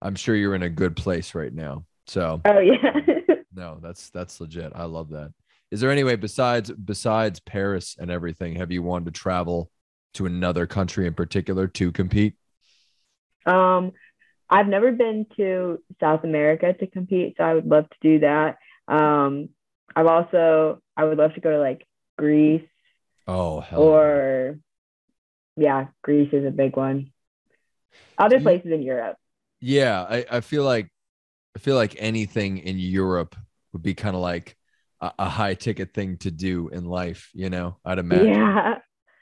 I'm 0.02 0.16
sure 0.16 0.36
you're 0.36 0.56
in 0.56 0.64
a 0.64 0.70
good 0.70 0.96
place 0.96 1.34
right 1.36 1.54
now. 1.54 1.86
So 2.08 2.42
Oh 2.46 2.60
yeah. 2.60 2.94
no, 3.54 3.80
that's 3.82 4.10
that's 4.10 4.42
legit. 4.42 4.72
I 4.76 4.86
love 4.86 5.10
that. 5.10 5.32
Is 5.70 5.80
there 5.80 5.92
any 5.92 6.04
way 6.04 6.18
besides 6.18 6.70
besides 6.72 7.40
Paris 7.40 7.96
and 7.98 8.12
everything, 8.12 8.56
have 8.56 8.72
you 8.72 8.84
wanted 8.84 9.06
to 9.06 9.12
travel 9.20 9.72
to 10.16 10.26
another 10.26 10.68
country 10.68 11.08
in 11.08 11.14
particular 11.14 11.68
to 11.68 11.92
compete? 11.94 12.34
Um, 13.46 13.92
I've 14.50 14.68
never 14.68 14.92
been 14.92 15.26
to 15.38 15.80
South 16.00 16.24
America 16.24 16.74
to 16.74 16.88
compete, 16.88 17.36
so 17.38 17.44
I 17.44 17.54
would 17.54 17.66
love 17.68 17.90
to 17.90 17.98
do 18.02 18.20
that. 18.20 18.58
Um, 18.88 19.50
I've 19.96 20.08
also 20.08 20.82
I 20.98 21.06
would 21.06 21.18
love 21.18 21.34
to 21.36 21.42
go 21.42 21.52
to 21.52 21.60
like 21.60 21.86
Greece 22.18 22.68
Oh 23.28 23.60
hell. 23.62 23.82
or 23.82 24.60
yeah, 25.58 25.88
Greece 26.02 26.30
is 26.34 26.46
a 26.46 26.52
big 26.52 26.76
one. 26.76 27.12
Other 28.18 28.38
You- 28.38 28.44
places 28.44 28.72
in 28.72 28.82
Europe. 28.82 29.18
Yeah, 29.60 30.02
I, 30.02 30.26
I 30.32 30.42
feel 30.42 30.64
like 30.64 30.90
I 31.56 31.60
feel 31.60 31.76
like 31.76 31.96
anything 32.00 32.58
in 32.60 32.80
Europe 32.80 33.36
would 33.74 33.84
be 33.84 33.94
kind 33.94 34.16
of 34.16 34.22
like 34.22 34.58
a, 35.02 35.12
a 35.20 35.30
high 35.30 35.54
ticket 35.54 35.94
thing 35.94 36.18
to 36.20 36.32
do 36.32 36.70
in 36.70 36.86
life, 36.86 37.30
you 37.34 37.50
know, 37.50 37.78
I'd 37.86 38.00
imagine. 38.00 38.28
Yeah. 38.34 38.76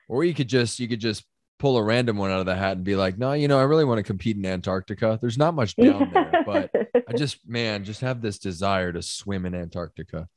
Or 0.07 0.23
you 0.23 0.33
could 0.33 0.47
just 0.47 0.79
you 0.79 0.88
could 0.88 0.99
just 1.01 1.25
pull 1.59 1.77
a 1.77 1.83
random 1.83 2.17
one 2.17 2.31
out 2.31 2.39
of 2.39 2.45
the 2.45 2.55
hat 2.55 2.77
and 2.77 2.83
be 2.85 2.95
like, 2.95 3.17
no, 3.17 3.33
you 3.33 3.47
know, 3.47 3.59
I 3.59 3.63
really 3.63 3.85
want 3.85 3.99
to 3.99 4.03
compete 4.03 4.37
in 4.37 4.45
Antarctica. 4.45 5.19
There's 5.21 5.37
not 5.37 5.53
much 5.53 5.75
down 5.75 6.11
there, 6.13 6.31
but 6.45 6.71
I 7.07 7.13
just 7.17 7.47
man, 7.47 7.83
just 7.83 8.01
have 8.01 8.21
this 8.21 8.39
desire 8.39 8.91
to 8.93 9.01
swim 9.01 9.45
in 9.45 9.53
Antarctica. 9.53 10.27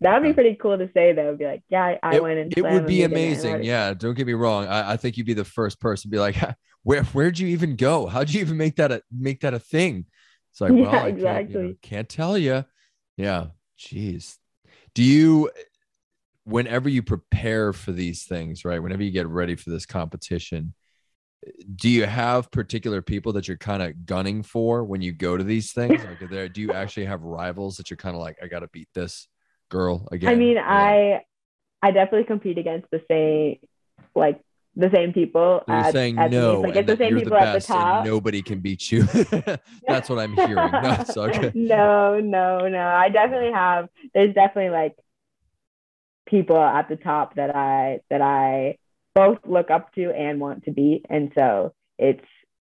that 0.00 0.14
would 0.14 0.26
be 0.26 0.32
pretty 0.32 0.56
cool 0.56 0.78
to 0.78 0.90
say 0.94 1.12
though. 1.12 1.36
Be 1.36 1.44
like, 1.44 1.62
yeah, 1.68 1.84
I, 1.84 1.98
I 2.02 2.14
it, 2.16 2.22
went 2.22 2.38
and 2.38 2.52
it 2.56 2.62
would 2.62 2.86
be 2.86 3.04
amazing. 3.04 3.62
Yeah, 3.62 3.94
don't 3.94 4.14
get 4.14 4.26
me 4.26 4.32
wrong. 4.34 4.66
I, 4.66 4.92
I 4.92 4.96
think 4.96 5.16
you'd 5.16 5.26
be 5.26 5.34
the 5.34 5.44
first 5.44 5.80
person 5.80 6.10
to 6.10 6.14
be 6.14 6.18
like, 6.18 6.36
where 6.82 7.04
where'd 7.04 7.38
you 7.38 7.48
even 7.48 7.76
go? 7.76 8.06
How'd 8.06 8.30
you 8.30 8.40
even 8.40 8.56
make 8.56 8.76
that 8.76 8.90
a 8.92 9.02
make 9.16 9.40
that 9.40 9.54
a 9.54 9.58
thing? 9.58 10.06
It's 10.50 10.60
like, 10.60 10.72
Yeah, 10.76 10.82
well, 10.82 10.88
I 10.90 10.92
can't, 10.92 11.18
you 11.18 11.24
know, 11.24 11.36
exactly. 11.36 11.78
can't 11.82 12.08
tell 12.08 12.36
you. 12.38 12.64
Yeah, 13.16 13.46
jeez. 13.78 14.38
Do 14.94 15.02
you, 15.02 15.50
whenever 16.44 16.88
you 16.88 17.02
prepare 17.02 17.72
for 17.72 17.92
these 17.92 18.24
things, 18.24 18.64
right? 18.64 18.82
Whenever 18.82 19.02
you 19.02 19.10
get 19.10 19.28
ready 19.28 19.54
for 19.56 19.70
this 19.70 19.86
competition, 19.86 20.74
do 21.74 21.88
you 21.88 22.06
have 22.06 22.50
particular 22.50 23.02
people 23.02 23.32
that 23.32 23.48
you're 23.48 23.56
kind 23.56 23.82
of 23.82 24.06
gunning 24.06 24.42
for 24.42 24.84
when 24.84 25.02
you 25.02 25.12
go 25.12 25.36
to 25.36 25.44
these 25.44 25.72
things? 25.72 26.02
Like, 26.04 26.30
there, 26.30 26.48
do 26.48 26.60
you 26.60 26.72
actually 26.72 27.06
have 27.06 27.22
rivals 27.22 27.76
that 27.76 27.90
you're 27.90 27.96
kind 27.96 28.14
of 28.14 28.22
like, 28.22 28.36
I 28.42 28.46
got 28.46 28.60
to 28.60 28.68
beat 28.68 28.88
this 28.94 29.28
girl 29.68 30.06
again? 30.12 30.30
I 30.30 30.34
mean, 30.36 30.56
like- 30.56 30.66
I 30.66 31.24
I 31.84 31.90
definitely 31.90 32.24
compete 32.24 32.58
against 32.58 32.88
the 32.92 33.02
same 33.10 33.58
like 34.14 34.40
the 34.76 34.88
same 34.94 35.12
people. 35.12 35.62
You're 35.66 35.76
at- 35.78 35.92
saying 35.92 36.16
at 36.18 36.30
no, 36.30 36.60
like 36.60 36.76
it's 36.76 36.86
the 36.86 36.96
same 36.96 37.10
you're 37.10 37.18
the 37.20 37.24
people 37.24 37.38
at 37.38 37.60
the 37.60 37.66
top. 37.66 38.04
nobody 38.04 38.40
can 38.40 38.60
beat 38.60 38.90
you. 38.92 39.02
That's 39.88 40.08
what 40.08 40.18
I'm 40.18 40.34
hearing. 40.34 40.70
No, 40.72 41.04
okay. 41.24 41.50
no, 41.54 42.20
no, 42.20 42.68
no. 42.68 42.86
I 42.86 43.08
definitely 43.08 43.52
have. 43.52 43.88
There's 44.14 44.32
definitely 44.34 44.70
like 44.70 44.96
people 46.32 46.56
at 46.60 46.88
the 46.88 46.96
top 46.96 47.36
that 47.36 47.54
I 47.54 48.00
that 48.10 48.22
I 48.22 48.78
both 49.14 49.38
look 49.46 49.70
up 49.70 49.92
to 49.94 50.10
and 50.10 50.40
want 50.40 50.64
to 50.64 50.72
beat, 50.72 51.04
and 51.08 51.30
so 51.38 51.74
it's 51.98 52.24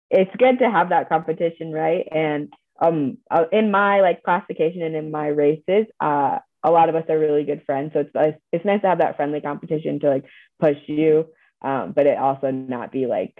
it's 0.09 0.35
good 0.37 0.59
to 0.59 0.71
have 0.71 0.89
that 0.89 1.09
competition, 1.09 1.71
right? 1.71 2.07
And 2.11 2.51
um, 2.81 3.17
uh, 3.29 3.43
in 3.51 3.69
my 3.69 3.99
like 4.01 4.23
classification 4.23 4.81
and 4.81 4.95
in 4.95 5.11
my 5.11 5.27
races, 5.27 5.85
uh, 5.99 6.39
a 6.63 6.71
lot 6.71 6.89
of 6.89 6.95
us 6.95 7.03
are 7.09 7.19
really 7.19 7.43
good 7.43 7.63
friends, 7.65 7.91
so 7.93 7.99
it's 7.99 8.15
nice- 8.15 8.41
it's 8.53 8.65
nice 8.65 8.81
to 8.81 8.87
have 8.87 8.99
that 8.99 9.17
friendly 9.17 9.41
competition 9.41 9.99
to 9.99 10.09
like 10.09 10.25
push 10.59 10.77
you, 10.87 11.27
um, 11.61 11.91
but 11.91 12.07
it 12.07 12.17
also 12.17 12.49
not 12.51 12.91
be 12.91 13.05
like 13.05 13.35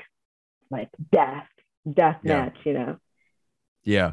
like 0.70 0.90
death 1.12 1.48
death 1.92 2.18
Yeah. 2.24 2.46
match, 2.46 2.58
you 2.66 2.74
know. 2.74 2.98
Yeah. 3.84 4.12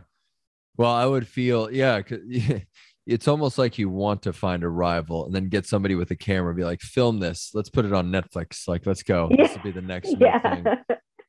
Well, 0.76 0.92
I 0.92 1.06
would 1.06 1.26
feel, 1.26 1.70
yeah, 1.70 2.00
it's 3.06 3.28
almost 3.28 3.56
like 3.56 3.78
you 3.78 3.88
want 3.88 4.22
to 4.22 4.32
find 4.32 4.64
a 4.64 4.68
rival 4.68 5.26
and 5.26 5.34
then 5.34 5.48
get 5.48 5.64
somebody 5.64 5.94
with 5.94 6.10
a 6.10 6.16
camera, 6.16 6.52
be 6.54 6.64
like, 6.64 6.80
film 6.80 7.20
this. 7.20 7.52
Let's 7.54 7.70
put 7.70 7.84
it 7.84 7.92
on 7.92 8.10
Netflix. 8.10 8.66
Like, 8.66 8.84
let's 8.84 9.02
go. 9.02 9.30
This 9.36 9.54
will 9.54 9.62
be 9.62 9.70
the 9.70 9.82
next 9.82 10.08
new 10.08 10.18
thing. 10.18 10.64
Yeah. 10.64 10.74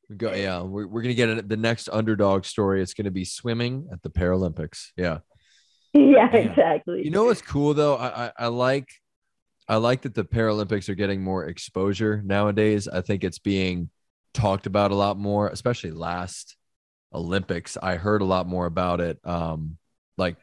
We 0.10 0.16
go, 0.16 0.34
yeah, 0.34 0.62
we're, 0.62 0.88
we're 0.88 1.02
gonna 1.02 1.14
get 1.14 1.30
it, 1.30 1.50
the 1.50 1.58
next 1.58 1.90
underdog 1.90 2.46
story. 2.46 2.82
It's 2.82 2.94
gonna 2.94 3.12
be 3.12 3.26
swimming 3.26 3.90
at 3.92 4.02
the 4.02 4.10
Paralympics. 4.10 4.92
Yeah. 4.96 5.20
yeah, 5.94 6.34
exactly. 6.34 7.04
You 7.04 7.12
know 7.12 7.26
what's 7.26 7.42
cool 7.42 7.74
though? 7.74 7.98
I, 7.98 8.28
I 8.28 8.32
I 8.40 8.48
like 8.48 8.88
I 9.68 9.76
like 9.76 10.04
that 10.04 10.16
the 10.16 10.24
Paralympics 10.24 10.88
are 10.88 10.96
getting 10.96 11.22
more 11.22 11.46
exposure 11.46 12.22
nowadays. 12.26 12.88
I 12.88 13.02
think 13.02 13.26
it's 13.26 13.40
being 13.40 13.90
talked 14.34 14.66
about 14.66 14.92
a 14.92 14.96
lot 14.96 15.18
more, 15.18 15.50
especially 15.50 15.92
last 15.92 16.56
Olympics. 17.14 17.76
I 17.82 17.96
heard 17.96 18.22
a 18.22 18.26
lot 18.26 18.48
more 18.48 18.66
about 18.66 19.02
it. 19.02 19.20
Um, 19.26 19.78
like 20.18 20.38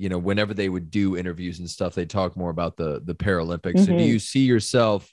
you 0.00 0.08
know, 0.08 0.18
whenever 0.18 0.54
they 0.54 0.68
would 0.68 0.90
do 0.90 1.16
interviews 1.16 1.58
and 1.60 1.70
stuff, 1.70 1.94
they 1.94 2.06
talk 2.06 2.36
more 2.36 2.50
about 2.50 2.76
the 2.76 3.02
the 3.04 3.14
Paralympics. 3.14 3.80
So 3.80 3.92
do 3.92 4.02
Mhm. 4.02 4.04
you 4.04 4.18
see 4.18 4.40
yourself 4.46 5.12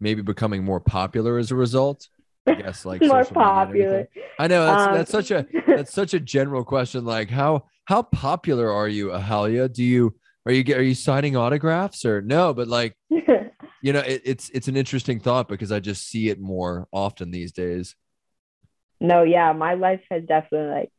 maybe 0.00 0.22
becoming 0.22 0.64
more 0.64 0.80
popular 0.80 1.38
as 1.38 1.50
a 1.50 1.56
result? 1.56 2.08
I 2.48 2.54
guess 2.54 2.84
like 2.86 3.04
more 3.04 3.24
social 3.24 3.36
media 3.36 3.76
and 3.80 3.88
popular. 3.88 4.08
I 4.38 4.48
know 4.48 4.64
that's 4.66 4.86
Um, 4.86 4.88
that's 4.88 5.10
such 5.10 5.30
a 5.30 5.46
that's 5.74 5.92
such 5.92 6.14
a 6.14 6.20
general 6.20 6.64
question. 6.64 7.04
Like 7.04 7.30
how 7.30 7.64
how 7.86 8.02
popular 8.02 8.70
are 8.72 8.88
you, 8.88 9.08
Ahalya? 9.08 9.72
Do 9.72 9.84
you 9.84 10.14
are 10.46 10.52
you 10.52 10.74
are 10.74 10.82
you 10.82 10.94
signing 10.94 11.36
autographs 11.36 12.04
or 12.04 12.22
no? 12.22 12.54
But 12.54 12.68
like 12.68 12.96
you 13.82 13.92
know, 13.92 14.00
it, 14.00 14.22
it's 14.24 14.50
it's 14.50 14.68
an 14.68 14.76
interesting 14.76 15.20
thought 15.20 15.48
because 15.48 15.72
I 15.72 15.80
just 15.80 16.08
see 16.08 16.28
it 16.30 16.40
more 16.40 16.88
often 16.92 17.30
these 17.30 17.52
days. 17.52 17.96
no, 19.00 19.22
yeah, 19.22 19.52
my 19.52 19.74
life 19.74 20.02
has 20.10 20.24
definitely 20.24 20.68
like 20.74 20.92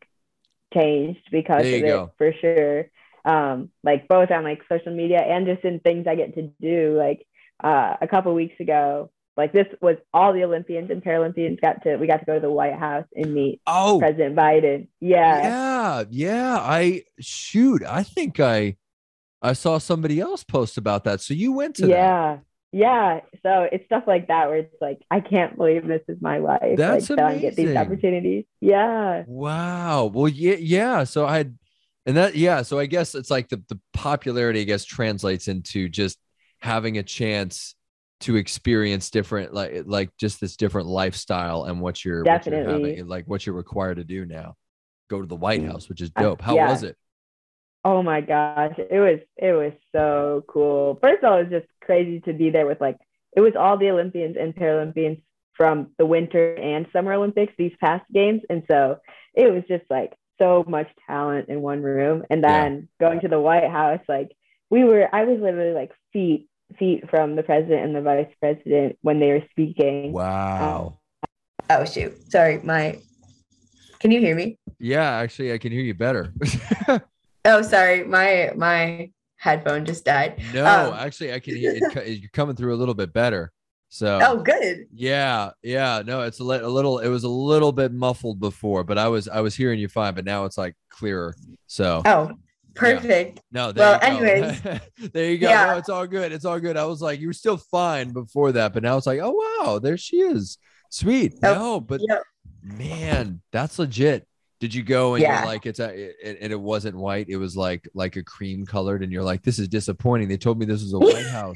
changed 0.73 1.29
because 1.31 1.67
of 1.73 1.83
it 1.83 1.83
go. 1.83 2.13
for 2.17 2.33
sure. 2.41 2.85
Um, 3.23 3.69
like 3.83 4.07
both 4.07 4.31
on 4.31 4.43
like 4.43 4.61
social 4.67 4.93
media 4.93 5.19
and 5.19 5.45
just 5.45 5.63
in 5.63 5.79
things 5.79 6.07
I 6.07 6.15
get 6.15 6.35
to 6.35 6.51
do. 6.59 6.95
Like 6.97 7.27
uh, 7.63 7.95
a 8.01 8.07
couple 8.07 8.33
weeks 8.33 8.59
ago, 8.59 9.11
like 9.37 9.53
this 9.53 9.67
was 9.81 9.97
all 10.13 10.33
the 10.33 10.43
Olympians 10.43 10.89
and 10.89 11.03
Paralympians 11.03 11.61
got 11.61 11.83
to 11.83 11.97
we 11.97 12.07
got 12.07 12.17
to 12.17 12.25
go 12.25 12.33
to 12.35 12.39
the 12.39 12.51
White 12.51 12.77
House 12.77 13.05
and 13.15 13.33
meet 13.33 13.61
Oh 13.67 13.99
President 13.99 14.35
Biden. 14.35 14.87
Yeah. 14.99 15.41
yeah, 15.41 16.03
yeah. 16.09 16.57
I 16.59 17.03
shoot. 17.19 17.83
I 17.87 18.03
think 18.03 18.39
I 18.39 18.77
I 19.41 19.53
saw 19.53 19.77
somebody 19.77 20.19
else 20.19 20.43
post 20.43 20.77
about 20.77 21.03
that. 21.03 21.21
So 21.21 21.33
you 21.33 21.51
went 21.53 21.75
to 21.77 21.83
that. 21.83 21.89
Yeah. 21.89 22.37
Yeah. 22.73 23.19
So 23.43 23.67
it's 23.71 23.85
stuff 23.85 24.03
like 24.07 24.27
that 24.29 24.47
where 24.47 24.57
it's 24.57 24.75
like, 24.79 25.01
I 25.11 25.19
can't 25.19 25.57
believe 25.57 25.85
this 25.87 26.03
is 26.07 26.21
my 26.21 26.37
life. 26.37 26.77
That's 26.77 27.09
like, 27.09 27.17
that 27.17 27.25
I 27.25 27.37
get 27.37 27.55
these 27.55 27.75
opportunities. 27.75 28.45
Yeah. 28.61 29.23
Wow. 29.27 30.05
Well, 30.05 30.29
yeah, 30.29 30.55
yeah. 30.55 31.03
So 31.03 31.25
I 31.25 31.37
had, 31.37 31.57
and 32.05 32.17
that, 32.17 32.35
yeah. 32.35 32.61
So 32.63 32.79
I 32.79 32.85
guess 32.85 33.15
it's 33.15 33.31
like 33.31 33.49
the 33.49 33.61
the 33.69 33.79
popularity, 33.93 34.61
I 34.61 34.65
guess, 34.65 34.85
translates 34.85 35.47
into 35.47 35.89
just 35.89 36.19
having 36.59 36.97
a 36.97 37.03
chance 37.03 37.75
to 38.21 38.35
experience 38.35 39.09
different, 39.09 39.53
like 39.53 39.83
like 39.85 40.09
just 40.17 40.39
this 40.39 40.55
different 40.55 40.87
lifestyle 40.87 41.65
and 41.65 41.81
what 41.81 42.03
you're, 42.03 42.23
what 42.23 42.45
you're 42.45 42.55
Definitely. 42.55 42.91
having, 42.91 43.07
like 43.07 43.25
what 43.25 43.45
you're 43.45 43.55
required 43.55 43.97
to 43.97 44.03
do 44.03 44.25
now. 44.25 44.55
Go 45.09 45.21
to 45.21 45.27
the 45.27 45.35
White 45.35 45.61
mm. 45.61 45.67
House, 45.67 45.89
which 45.89 46.01
is 46.01 46.09
dope. 46.11 46.41
How 46.41 46.55
yeah. 46.55 46.69
was 46.69 46.83
it? 46.83 46.95
Oh 47.83 48.03
my 48.03 48.21
gosh. 48.21 48.75
It 48.77 48.99
was 48.99 49.19
it 49.37 49.53
was 49.53 49.73
so 49.91 50.43
cool. 50.47 50.99
First 51.01 51.23
of 51.23 51.31
all, 51.31 51.39
it 51.39 51.49
was 51.49 51.61
just 51.61 51.67
crazy 51.81 52.19
to 52.21 52.33
be 52.33 52.49
there 52.49 52.67
with 52.67 52.79
like 52.79 52.97
it 53.35 53.41
was 53.41 53.53
all 53.57 53.77
the 53.77 53.89
Olympians 53.89 54.37
and 54.39 54.55
Paralympians 54.55 55.21
from 55.53 55.87
the 55.97 56.05
winter 56.05 56.53
and 56.55 56.87
summer 56.93 57.13
Olympics, 57.13 57.53
these 57.57 57.75
past 57.79 58.05
games. 58.13 58.41
And 58.49 58.63
so 58.69 58.99
it 59.33 59.51
was 59.51 59.63
just 59.67 59.83
like 59.89 60.13
so 60.41 60.63
much 60.67 60.87
talent 61.07 61.49
in 61.49 61.61
one 61.61 61.81
room. 61.83 62.23
And 62.29 62.41
Yeah. 62.43 62.49
then 62.63 62.89
going 62.99 63.19
to 63.21 63.27
the 63.27 63.39
White 63.39 63.69
House, 63.69 64.01
like 64.07 64.31
we 64.69 64.83
were 64.83 65.07
I 65.13 65.25
was 65.25 65.39
literally 65.39 65.73
like 65.73 65.91
feet 66.13 66.47
feet 66.79 67.09
from 67.09 67.35
the 67.35 67.43
president 67.43 67.83
and 67.85 67.95
the 67.95 68.01
vice 68.01 68.33
president 68.39 68.97
when 69.01 69.19
they 69.19 69.27
were 69.27 69.43
speaking. 69.51 70.13
Wow. 70.13 70.99
Oh 71.69 71.85
shoot. 71.85 72.13
Sorry, 72.31 72.59
my 72.63 72.99
can 73.99 74.11
you 74.11 74.19
hear 74.19 74.35
me? 74.35 74.57
Yeah, 74.79 75.09
actually, 75.17 75.53
I 75.53 75.57
can 75.59 75.71
hear 75.71 75.81
you 75.81 75.93
better. 75.93 76.33
Oh, 77.43 77.63
sorry, 77.63 78.03
my 78.03 78.51
my 78.55 79.09
headphone 79.37 79.83
just 79.85 80.05
died. 80.05 80.39
No, 80.53 80.65
Um, 80.65 80.93
actually, 80.93 81.33
I 81.33 81.39
can 81.39 81.55
hear 81.55 81.71
it. 81.71 81.81
co- 81.91 82.03
You're 82.03 82.29
coming 82.33 82.55
through 82.55 82.75
a 82.75 82.77
little 82.77 82.93
bit 82.93 83.13
better. 83.13 83.51
So 83.93 84.19
Oh, 84.23 84.37
good. 84.37 84.87
yeah, 84.93 85.49
yeah. 85.61 86.01
No, 86.05 86.21
it's 86.21 86.39
a, 86.39 86.43
li- 86.45 86.59
a 86.59 86.67
little. 86.67 86.99
It 86.99 87.09
was 87.09 87.25
a 87.25 87.29
little 87.29 87.73
bit 87.73 87.91
muffled 87.91 88.39
before, 88.39 88.85
but 88.85 88.97
I 88.97 89.09
was 89.09 89.27
I 89.27 89.41
was 89.41 89.53
hearing 89.53 89.79
you 89.79 89.89
fine. 89.89 90.13
But 90.13 90.23
now 90.23 90.45
it's 90.45 90.57
like 90.57 90.75
clearer. 90.89 91.35
So 91.67 92.01
Oh, 92.05 92.31
perfect. 92.73 93.41
no, 93.51 93.73
there 93.73 93.85
well, 93.85 93.99
anyways. 94.01 94.61
there 95.11 95.29
you 95.31 95.37
go. 95.37 95.49
Yeah. 95.49 95.65
No, 95.65 95.77
it's 95.77 95.89
all 95.89 96.07
good. 96.07 96.31
It's 96.31 96.45
all 96.45 96.57
good. 96.61 96.77
I 96.77 96.85
was 96.85 97.01
like, 97.01 97.19
you 97.19 97.27
were 97.27 97.33
still 97.33 97.57
fine 97.57 98.13
before 98.13 98.53
that, 98.53 98.71
but 98.73 98.81
now 98.81 98.95
it's 98.95 99.07
like, 99.07 99.19
oh 99.21 99.59
wow, 99.59 99.77
there 99.79 99.97
she 99.97 100.17
is. 100.21 100.57
Sweet. 100.89 101.33
Oh, 101.43 101.53
no, 101.53 101.79
but 101.81 101.99
Yep. 102.07 102.23
man, 102.63 103.41
that's 103.51 103.77
legit. 103.77 104.25
Did 104.61 104.73
you 104.73 104.83
go 104.83 105.15
and 105.15 105.21
Yeah. 105.21 105.39
you're 105.39 105.47
like 105.47 105.65
it's 105.65 105.79
a 105.79 105.89
it, 106.29 106.37
and 106.41 106.51
it 106.53 106.59
wasn't 106.59 106.95
white? 106.95 107.27
It 107.27 107.35
was 107.37 107.57
like 107.57 107.89
like 107.93 108.15
a 108.15 108.23
cream 108.23 108.65
colored, 108.65 109.03
and 109.03 109.11
you're 109.11 109.21
like, 109.23 109.43
this 109.43 109.59
is 109.59 109.67
disappointing. 109.67 110.29
They 110.29 110.37
told 110.37 110.59
me 110.59 110.65
this 110.65 110.81
was 110.81 110.93
a 110.93 110.99
White 111.13 111.27
House. 111.27 111.55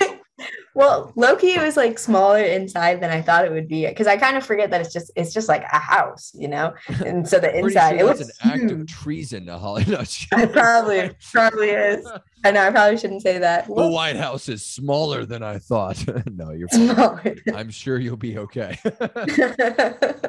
Well, 0.74 1.14
Loki 1.16 1.58
was 1.58 1.78
like 1.78 1.98
smaller 1.98 2.40
inside 2.44 3.02
than 3.02 3.10
I 3.10 3.22
thought 3.22 3.46
it 3.46 3.52
would 3.52 3.68
be 3.68 3.88
because 3.88 4.08
I 4.08 4.18
kind 4.18 4.36
of 4.36 4.46
forget 4.46 4.70
that 4.72 4.82
it's 4.82 4.92
just 4.92 5.10
it's 5.16 5.34
just 5.34 5.48
like 5.48 5.64
a 5.64 5.80
house, 5.80 6.32
you 6.34 6.48
know. 6.48 6.74
And 7.06 7.28
so 7.28 7.40
the 7.40 7.56
inside 7.58 7.92
sure 7.92 8.00
it 8.00 8.04
was 8.06 8.22
an 8.22 8.52
act 8.52 8.72
of 8.72 8.86
treason 8.88 9.46
to 9.46 9.58
Holly. 9.58 9.86
No, 9.88 10.02
It 10.02 10.52
probably 10.52 11.12
probably 11.32 11.70
is. 11.70 12.06
I 12.44 12.52
know 12.52 12.62
I 12.68 12.72
probably 12.72 12.98
shouldn't 12.98 13.22
say 13.22 13.38
that. 13.40 13.68
the 13.68 13.74
White 13.88 14.18
House 14.18 14.50
is 14.50 14.64
smaller 14.66 15.26
than 15.26 15.42
I 15.44 15.58
thought. 15.60 16.04
no, 16.32 16.52
you're. 16.52 16.68
Smaller. 16.70 17.36
I'm 17.56 17.70
sure 17.72 17.98
you'll 17.98 18.18
be 18.18 18.38
okay. 18.38 18.78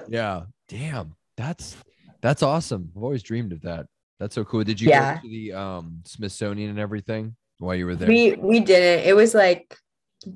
yeah. 0.08 0.42
Damn. 0.68 1.14
That's 1.36 1.76
that's 2.22 2.42
awesome. 2.42 2.90
I've 2.96 3.02
always 3.02 3.22
dreamed 3.22 3.52
of 3.52 3.62
that. 3.62 3.86
That's 4.18 4.34
so 4.34 4.44
cool. 4.44 4.64
Did 4.64 4.80
you 4.80 4.88
Yeah. 4.88 5.16
go 5.16 5.20
to 5.22 5.28
the 5.28 5.52
um 5.52 6.02
Smithsonian 6.04 6.70
and 6.70 6.78
everything 6.78 7.36
while 7.58 7.74
you 7.74 7.86
were 7.86 7.94
there? 7.96 8.08
we 8.08 8.32
we 8.36 8.60
didn't. 8.60 9.06
It 9.06 9.14
was 9.14 9.34
like 9.34 9.76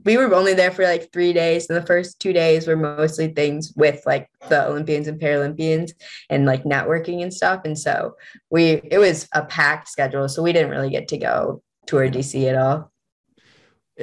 we 0.05 0.17
were 0.17 0.33
only 0.35 0.55
there 0.55 0.71
for 0.71 0.85
like 0.85 1.13
three 1.13 1.33
days. 1.33 1.69
and 1.69 1.77
the 1.77 1.87
first 1.87 2.21
two 2.21 2.33
days 2.33 2.67
were 2.67 2.77
mostly 2.77 3.29
things 3.29 3.73
with 3.77 4.03
like 4.07 4.29
the 4.49 4.67
Olympians 4.67 5.09
and 5.09 5.21
Paralympians 5.21 5.93
and 6.29 6.47
like 6.47 6.65
networking 6.65 7.23
and 7.23 7.33
stuff. 7.33 7.63
And 7.65 7.79
so 7.79 8.17
we 8.51 8.81
it 8.85 8.99
was 8.99 9.29
a 9.33 9.45
packed 9.45 9.89
schedule. 9.89 10.29
So 10.29 10.43
we 10.43 10.53
didn't 10.53 10.71
really 10.71 10.91
get 10.91 11.09
to 11.09 11.19
go 11.19 11.63
tour 11.87 12.09
DC 12.09 12.49
at 12.49 12.57
all. 12.57 12.93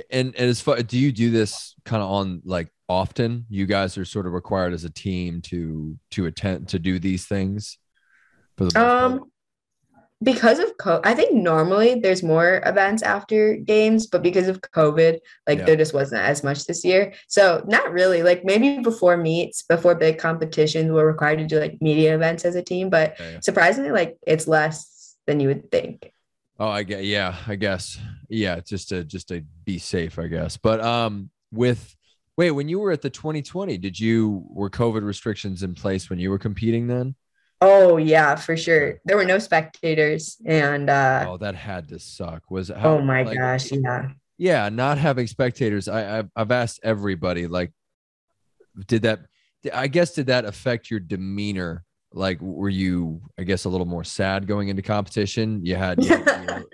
and 0.09 0.35
and 0.35 0.49
as 0.49 0.61
far 0.61 0.81
do 0.81 0.97
you 0.97 1.11
do 1.11 1.31
this 1.31 1.75
kind 1.85 2.01
of 2.01 2.09
on 2.09 2.41
like 2.43 2.69
often? 2.89 3.45
You 3.49 3.65
guys 3.65 3.97
are 3.97 4.05
sort 4.05 4.25
of 4.25 4.33
required 4.33 4.73
as 4.73 4.83
a 4.83 4.89
team 4.89 5.41
to 5.43 5.97
to 6.11 6.25
attend 6.25 6.69
to 6.69 6.79
do 6.79 6.99
these 6.99 7.25
things 7.25 7.77
for 8.57 8.65
the 8.65 8.71
most 8.73 8.77
um, 8.77 9.19
part? 9.19 9.29
Because 10.23 10.57
of 10.57 10.75
co, 10.79 10.99
I 11.03 11.13
think 11.13 11.33
normally 11.35 11.99
there's 11.99 12.23
more 12.23 12.59
events 12.65 13.03
after 13.03 13.55
games, 13.55 14.07
but 14.07 14.23
because 14.23 14.47
of 14.47 14.59
COVID, 14.61 15.19
like 15.47 15.59
Yeah. 15.59 15.65
there 15.65 15.75
just 15.75 15.93
wasn't 15.93 16.23
as 16.23 16.43
much 16.43 16.65
this 16.65 16.83
year. 16.83 17.13
So 17.27 17.63
not 17.67 17.91
really. 17.91 18.23
Like 18.23 18.43
maybe 18.43 18.79
before 18.79 19.15
meets, 19.15 19.61
before 19.61 19.93
big 19.93 20.17
competitions, 20.17 20.91
we're 20.91 21.05
required 21.05 21.37
to 21.37 21.45
do 21.45 21.59
like 21.59 21.77
media 21.81 22.15
events 22.15 22.45
as 22.45 22.55
a 22.55 22.63
team, 22.63 22.89
but 22.89 23.15
Yeah, 23.19 23.31
yeah. 23.33 23.39
surprisingly, 23.41 23.91
like 23.91 24.17
it's 24.25 24.47
less 24.47 25.15
than 25.27 25.39
you 25.39 25.49
would 25.49 25.69
think. 25.71 26.11
Oh, 26.59 26.67
I 26.67 26.81
get 26.81 27.05
yeah, 27.05 27.35
I 27.45 27.55
guess. 27.55 27.99
Yeah, 28.27 28.59
just 28.61 28.89
to 28.89 29.03
just 29.03 29.27
to 29.27 29.43
be 29.65 29.77
safe, 29.77 30.17
I 30.17 30.25
guess. 30.25 30.57
But 30.57 30.81
um 30.81 31.29
with 31.51 31.95
wait, 32.37 32.51
when 32.51 32.67
you 32.69 32.79
were 32.79 32.91
at 32.91 33.03
the 33.03 33.11
2020, 33.11 33.77
did 33.77 33.99
you 33.99 34.45
were 34.49 34.71
COVID 34.71 35.03
restrictions 35.03 35.61
in 35.61 35.75
place 35.75 36.09
when 36.09 36.17
you 36.17 36.31
were 36.31 36.39
competing 36.39 36.87
then? 36.87 37.13
Oh 37.59 37.97
yeah, 37.97 38.35
for 38.35 38.55
sure. 38.55 38.99
There 39.05 39.17
were 39.17 39.25
no 39.25 39.39
spectators, 39.39 40.37
and 40.45 40.89
uh, 40.89 41.25
oh, 41.27 41.37
that 41.37 41.55
had 41.55 41.87
to 41.89 41.99
suck. 41.99 42.43
Was 42.51 42.69
it 42.69 42.77
oh 42.79 43.01
my 43.01 43.23
like, 43.23 43.37
gosh, 43.37 43.71
yeah. 43.71 44.09
Yeah, 44.37 44.69
not 44.69 44.99
having 44.99 45.25
spectators. 45.25 45.87
I 45.87 46.19
I've, 46.19 46.29
I've 46.35 46.51
asked 46.51 46.79
everybody 46.83 47.47
like 47.47 47.71
did 48.85 49.01
that 49.03 49.21
I 49.73 49.87
guess 49.87 50.13
did 50.13 50.27
that 50.27 50.45
affect 50.45 50.91
your 50.91 50.99
demeanor? 50.99 51.83
Like 52.13 52.39
were 52.41 52.69
you 52.69 53.21
I 53.39 53.43
guess 53.43 53.65
a 53.65 53.69
little 53.69 53.87
more 53.87 54.03
sad 54.03 54.45
going 54.47 54.67
into 54.67 54.83
competition? 54.83 55.65
You 55.65 55.75
had 55.75 56.03
you 56.03 56.09
had- 56.09 56.41
you 56.41 56.65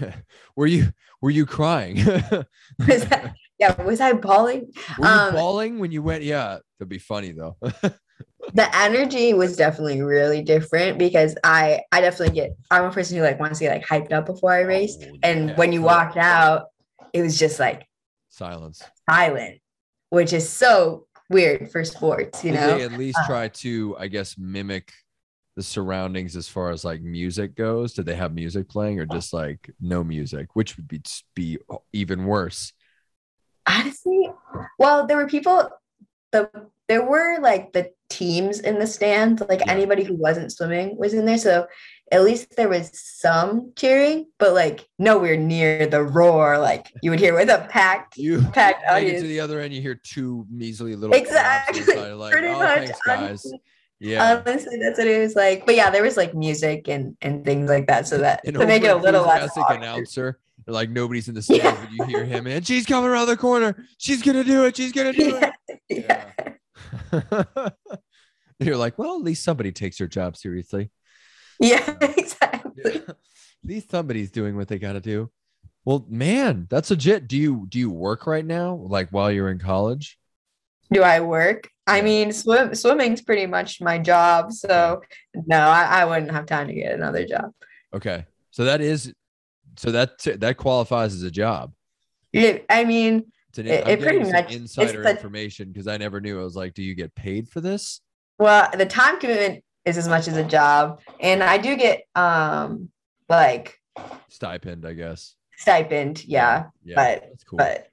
were, 0.00 0.14
were 0.56 0.66
you 0.66 0.92
were 1.22 1.30
you 1.30 1.46
crying? 1.46 1.96
Was 2.86 3.06
that- 3.06 3.34
yeah, 3.58 3.80
was 3.80 4.00
I 4.00 4.12
bawling? 4.14 4.72
Were 4.98 5.06
you 5.06 5.12
Um, 5.12 5.34
bawling 5.34 5.78
when 5.78 5.92
you 5.92 6.02
went? 6.02 6.24
Yeah, 6.24 6.58
that'd 6.78 6.88
be 6.88 6.98
funny 6.98 7.30
though. 7.30 7.56
The 8.54 8.74
energy 8.76 9.34
was 9.34 9.56
definitely 9.56 10.02
really 10.02 10.42
different 10.42 10.98
because 10.98 11.36
I 11.44 11.82
I 11.92 12.00
definitely 12.00 12.34
get 12.34 12.56
I'm 12.70 12.84
a 12.84 12.90
person 12.92 13.16
who 13.16 13.22
like 13.22 13.40
wants 13.40 13.58
to 13.58 13.64
get 13.64 13.72
like 13.72 13.86
hyped 13.86 14.12
up 14.12 14.26
before 14.26 14.52
I 14.52 14.60
race. 14.62 14.96
Oh, 15.00 15.18
And 15.22 15.50
yeah. 15.50 15.56
when 15.56 15.72
you 15.72 15.82
walked 15.82 16.16
out, 16.16 16.66
it 17.12 17.22
was 17.22 17.38
just 17.38 17.58
like 17.60 17.86
silence, 18.28 18.90
silent, 19.08 19.60
which 20.10 20.32
is 20.32 20.48
so 20.48 21.06
weird 21.30 21.70
for 21.70 21.84
sports, 21.84 22.44
you 22.44 22.52
Did 22.52 22.60
know? 22.60 22.76
they 22.76 22.82
at 22.82 22.92
least 22.92 23.18
Uh, 23.18 23.24
try 23.24 23.48
to, 23.48 23.96
I 23.98 24.08
guess, 24.08 24.36
mimic 24.38 24.92
the 25.56 25.62
surroundings 25.62 26.36
as 26.36 26.48
far 26.48 26.70
as 26.70 26.84
like 26.84 27.02
music 27.02 27.54
goes? 27.56 27.94
Did 27.94 28.06
they 28.06 28.14
have 28.16 28.34
music 28.34 28.68
playing 28.68 29.00
or 29.00 29.06
just 29.06 29.32
like 29.32 29.70
no 29.80 30.04
music, 30.04 30.48
which 30.54 30.76
would 30.76 30.88
be 30.88 31.02
be 31.34 31.58
even 31.92 32.26
worse? 32.26 32.72
Honestly, 33.66 34.30
well, 34.78 35.06
there 35.06 35.16
were 35.16 35.28
people 35.28 35.68
the 36.32 36.50
there 36.88 37.04
were 37.04 37.38
like 37.40 37.72
the 37.72 37.92
teams 38.12 38.60
in 38.60 38.78
the 38.78 38.86
stands. 38.86 39.42
like 39.48 39.60
Yeah. 39.60 39.72
anybody 39.72 40.04
who 40.04 40.14
wasn't 40.14 40.52
swimming 40.52 40.96
was 40.96 41.14
in 41.14 41.24
there. 41.24 41.38
So 41.38 41.66
at 42.10 42.22
least 42.24 42.56
there 42.56 42.68
was 42.68 42.90
some 42.92 43.72
cheering, 43.74 44.26
but 44.38 44.52
like 44.52 44.86
nowhere 44.98 45.36
near 45.36 45.86
the 45.86 46.02
roar 46.02 46.58
like 46.58 46.92
you 47.02 47.10
would 47.10 47.20
hear 47.20 47.34
with 47.34 47.48
a 47.48 47.66
packed 47.70 48.16
You 48.18 48.42
packed 48.52 48.82
make 48.82 48.90
it 48.90 49.06
audience. 49.06 49.22
to 49.22 49.28
the 49.28 49.40
other 49.40 49.60
end, 49.60 49.72
you 49.72 49.80
hear 49.80 49.94
two 49.94 50.46
measly 50.50 50.94
little 50.94 51.16
Exactly. 51.16 52.12
like, 52.12 52.32
Pretty 52.36 52.48
oh, 52.48 52.58
much. 52.58 52.78
thanks, 52.78 52.98
guys. 53.06 53.18
honestly. 53.28 53.62
Yeah. 53.98 54.42
Honestly, 54.46 54.78
that's 54.78 54.98
what 54.98 55.06
it 55.06 55.20
was 55.20 55.36
like. 55.36 55.64
But 55.64 55.76
yeah, 55.76 55.88
there 55.90 56.02
was 56.02 56.16
like 56.16 56.34
music 56.34 56.88
and 56.88 57.16
and 57.22 57.44
things 57.44 57.70
like 57.70 57.86
that, 57.86 58.06
so 58.08 58.18
that 58.18 58.44
to 58.44 58.66
make 58.66 58.82
it 58.82 58.88
a 58.88 58.96
little 58.96 59.22
less 59.24 59.56
announcer. 59.56 60.38
Like 60.66 60.90
nobody's 60.90 61.28
in 61.28 61.34
the 61.36 61.42
stands, 61.48 61.62
Yeah. 61.64 61.76
but 61.80 61.92
you 61.92 62.04
hear 62.16 62.24
him, 62.24 62.46
and 62.48 62.66
she's 62.66 62.84
coming 62.84 63.08
around 63.10 63.26
the 63.28 63.36
corner. 63.36 63.84
She's 63.98 64.20
gonna 64.22 64.42
do 64.44 64.64
it. 64.66 64.76
She's 64.76 64.90
gonna 64.92 65.12
do 65.12 65.36
it. 65.36 65.50
Yeah, 65.88 66.24
yeah, 67.12 67.68
You're 68.64 68.76
like, 68.76 68.98
well, 68.98 69.14
at 69.16 69.22
least 69.22 69.44
somebody 69.44 69.72
takes 69.72 69.98
their 69.98 70.06
job 70.08 70.36
seriously. 70.36 70.90
yeah, 71.60 71.96
exactly. 72.00 72.96
At 72.96 73.16
least 73.64 73.90
somebody's 73.90 74.30
doing 74.30 74.56
what 74.56 74.68
they 74.68 74.78
got 74.78 74.94
to 74.94 75.00
do. 75.00 75.30
Well, 75.84 76.06
man, 76.08 76.66
that's 76.70 76.90
legit. 76.90 77.26
Do 77.28 77.36
you 77.36 77.66
do 77.68 77.78
you 77.78 77.90
work 77.90 78.26
right 78.26 78.44
now, 78.44 78.74
like 78.74 79.08
while 79.10 79.30
you're 79.32 79.50
in 79.50 79.58
college? 79.58 80.18
Do 80.92 81.02
I 81.02 81.20
work? 81.20 81.68
I 81.86 82.02
mean, 82.02 82.32
swim 82.32 82.74
swimming's 82.74 83.20
pretty 83.22 83.46
much 83.46 83.80
my 83.80 83.98
job, 83.98 84.52
so 84.52 85.02
no, 85.34 85.56
I, 85.58 86.02
I 86.02 86.04
wouldn't 86.04 86.30
have 86.30 86.46
time 86.46 86.68
to 86.68 86.74
get 86.74 86.92
another 86.92 87.26
job. 87.26 87.50
Okay, 87.92 88.24
so 88.52 88.64
that 88.64 88.80
is, 88.80 89.12
so 89.76 89.90
that 89.90 90.18
that 90.40 90.56
qualifies 90.56 91.14
as 91.14 91.22
a 91.24 91.30
job. 91.30 91.72
Yeah, 92.32 92.58
I 92.70 92.84
mean, 92.84 93.32
It's 93.48 93.58
an, 93.58 93.66
It- 93.66 93.88
it 93.88 94.00
pretty 94.00 94.30
much- 94.30 94.52
insider 94.52 95.02
information 95.08 95.68
because 95.72 95.88
I 95.88 95.96
never 95.96 96.20
knew. 96.20 96.40
I 96.40 96.44
was 96.44 96.54
like, 96.56 96.74
do 96.74 96.82
you 96.82 96.94
get 96.94 97.12
paid 97.16 97.48
for 97.48 97.60
this? 97.60 98.00
Well, 98.42 98.68
the 98.76 98.86
time 98.86 99.18
commitment 99.20 99.64
is 99.84 99.96
as 99.98 100.08
much 100.08 100.28
as 100.28 100.36
a 100.36 100.44
job, 100.44 101.00
and 101.20 101.42
I 101.42 101.58
do 101.58 101.76
get 101.76 102.02
um 102.14 102.90
like 103.28 103.78
Stipend, 104.28 104.86
I 104.86 104.92
guess. 104.94 105.34
stipend, 105.56 106.24
yeah, 106.26 106.64
Yeah, 106.84 106.94
but- 106.96 107.22
that's 107.28 107.44
cool. 107.44 107.58
but 107.58 107.88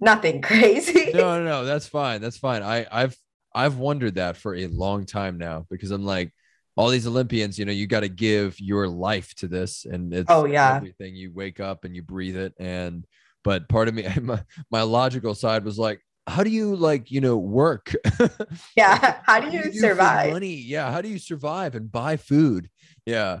nothing 0.00 0.42
crazy. 0.50 1.12
no, 1.12 1.38
no, 1.38 1.44
no, 1.44 1.64
that's 1.64 1.86
fine. 1.86 2.20
That's 2.20 2.36
fine. 2.38 2.62
I, 2.62 2.86
I've, 2.90 3.16
I've 3.54 3.76
wondered 3.78 4.14
that 4.16 4.36
for 4.36 4.54
a 4.54 4.66
long 4.66 5.06
time 5.06 5.38
now 5.38 5.66
because 5.70 5.90
I'm 5.90 6.04
like, 6.04 6.32
all 6.76 6.88
these 6.88 7.06
Olympians, 7.06 7.58
you 7.58 7.64
know, 7.64 7.72
you 7.72 7.86
got 7.86 8.00
to 8.00 8.08
give 8.08 8.58
your 8.60 8.88
life 8.88 9.34
to 9.36 9.48
this, 9.48 9.84
and 9.84 10.12
it's 10.14 10.30
Oh, 10.30 10.46
yeah. 10.46 10.76
everything. 10.76 11.14
You 11.14 11.32
wake 11.32 11.60
up 11.60 11.84
and 11.84 11.94
you 11.94 12.02
breathe 12.02 12.36
it, 12.36 12.54
and 12.58 13.06
but 13.44 13.68
part 13.68 13.88
of 13.88 13.94
me, 13.94 14.06
my, 14.22 14.42
my 14.70 14.82
logical 14.82 15.34
side 15.34 15.64
was 15.64 15.78
like, 15.78 16.00
how 16.30 16.44
do 16.44 16.50
you 16.50 16.76
like, 16.76 17.10
you 17.10 17.20
know, 17.20 17.36
work? 17.36 17.94
yeah, 18.76 19.20
how 19.24 19.40
do 19.40 19.50
you 19.54 19.64
do 19.64 19.72
for 19.72 19.78
survive? 19.78 20.32
Money, 20.32 20.54
yeah. 20.54 20.90
How 20.90 21.02
do 21.02 21.08
you 21.08 21.18
survive 21.18 21.74
and 21.74 21.90
buy 21.90 22.16
food? 22.16 22.70
Yeah. 23.04 23.40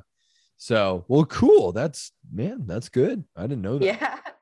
So, 0.56 1.04
well, 1.08 1.24
cool. 1.24 1.72
That's 1.72 2.12
man, 2.30 2.66
that's 2.66 2.88
good. 2.88 3.24
I 3.36 3.42
didn't 3.42 3.62
know 3.62 3.78
that. 3.78 3.84
Yeah. 3.84 4.18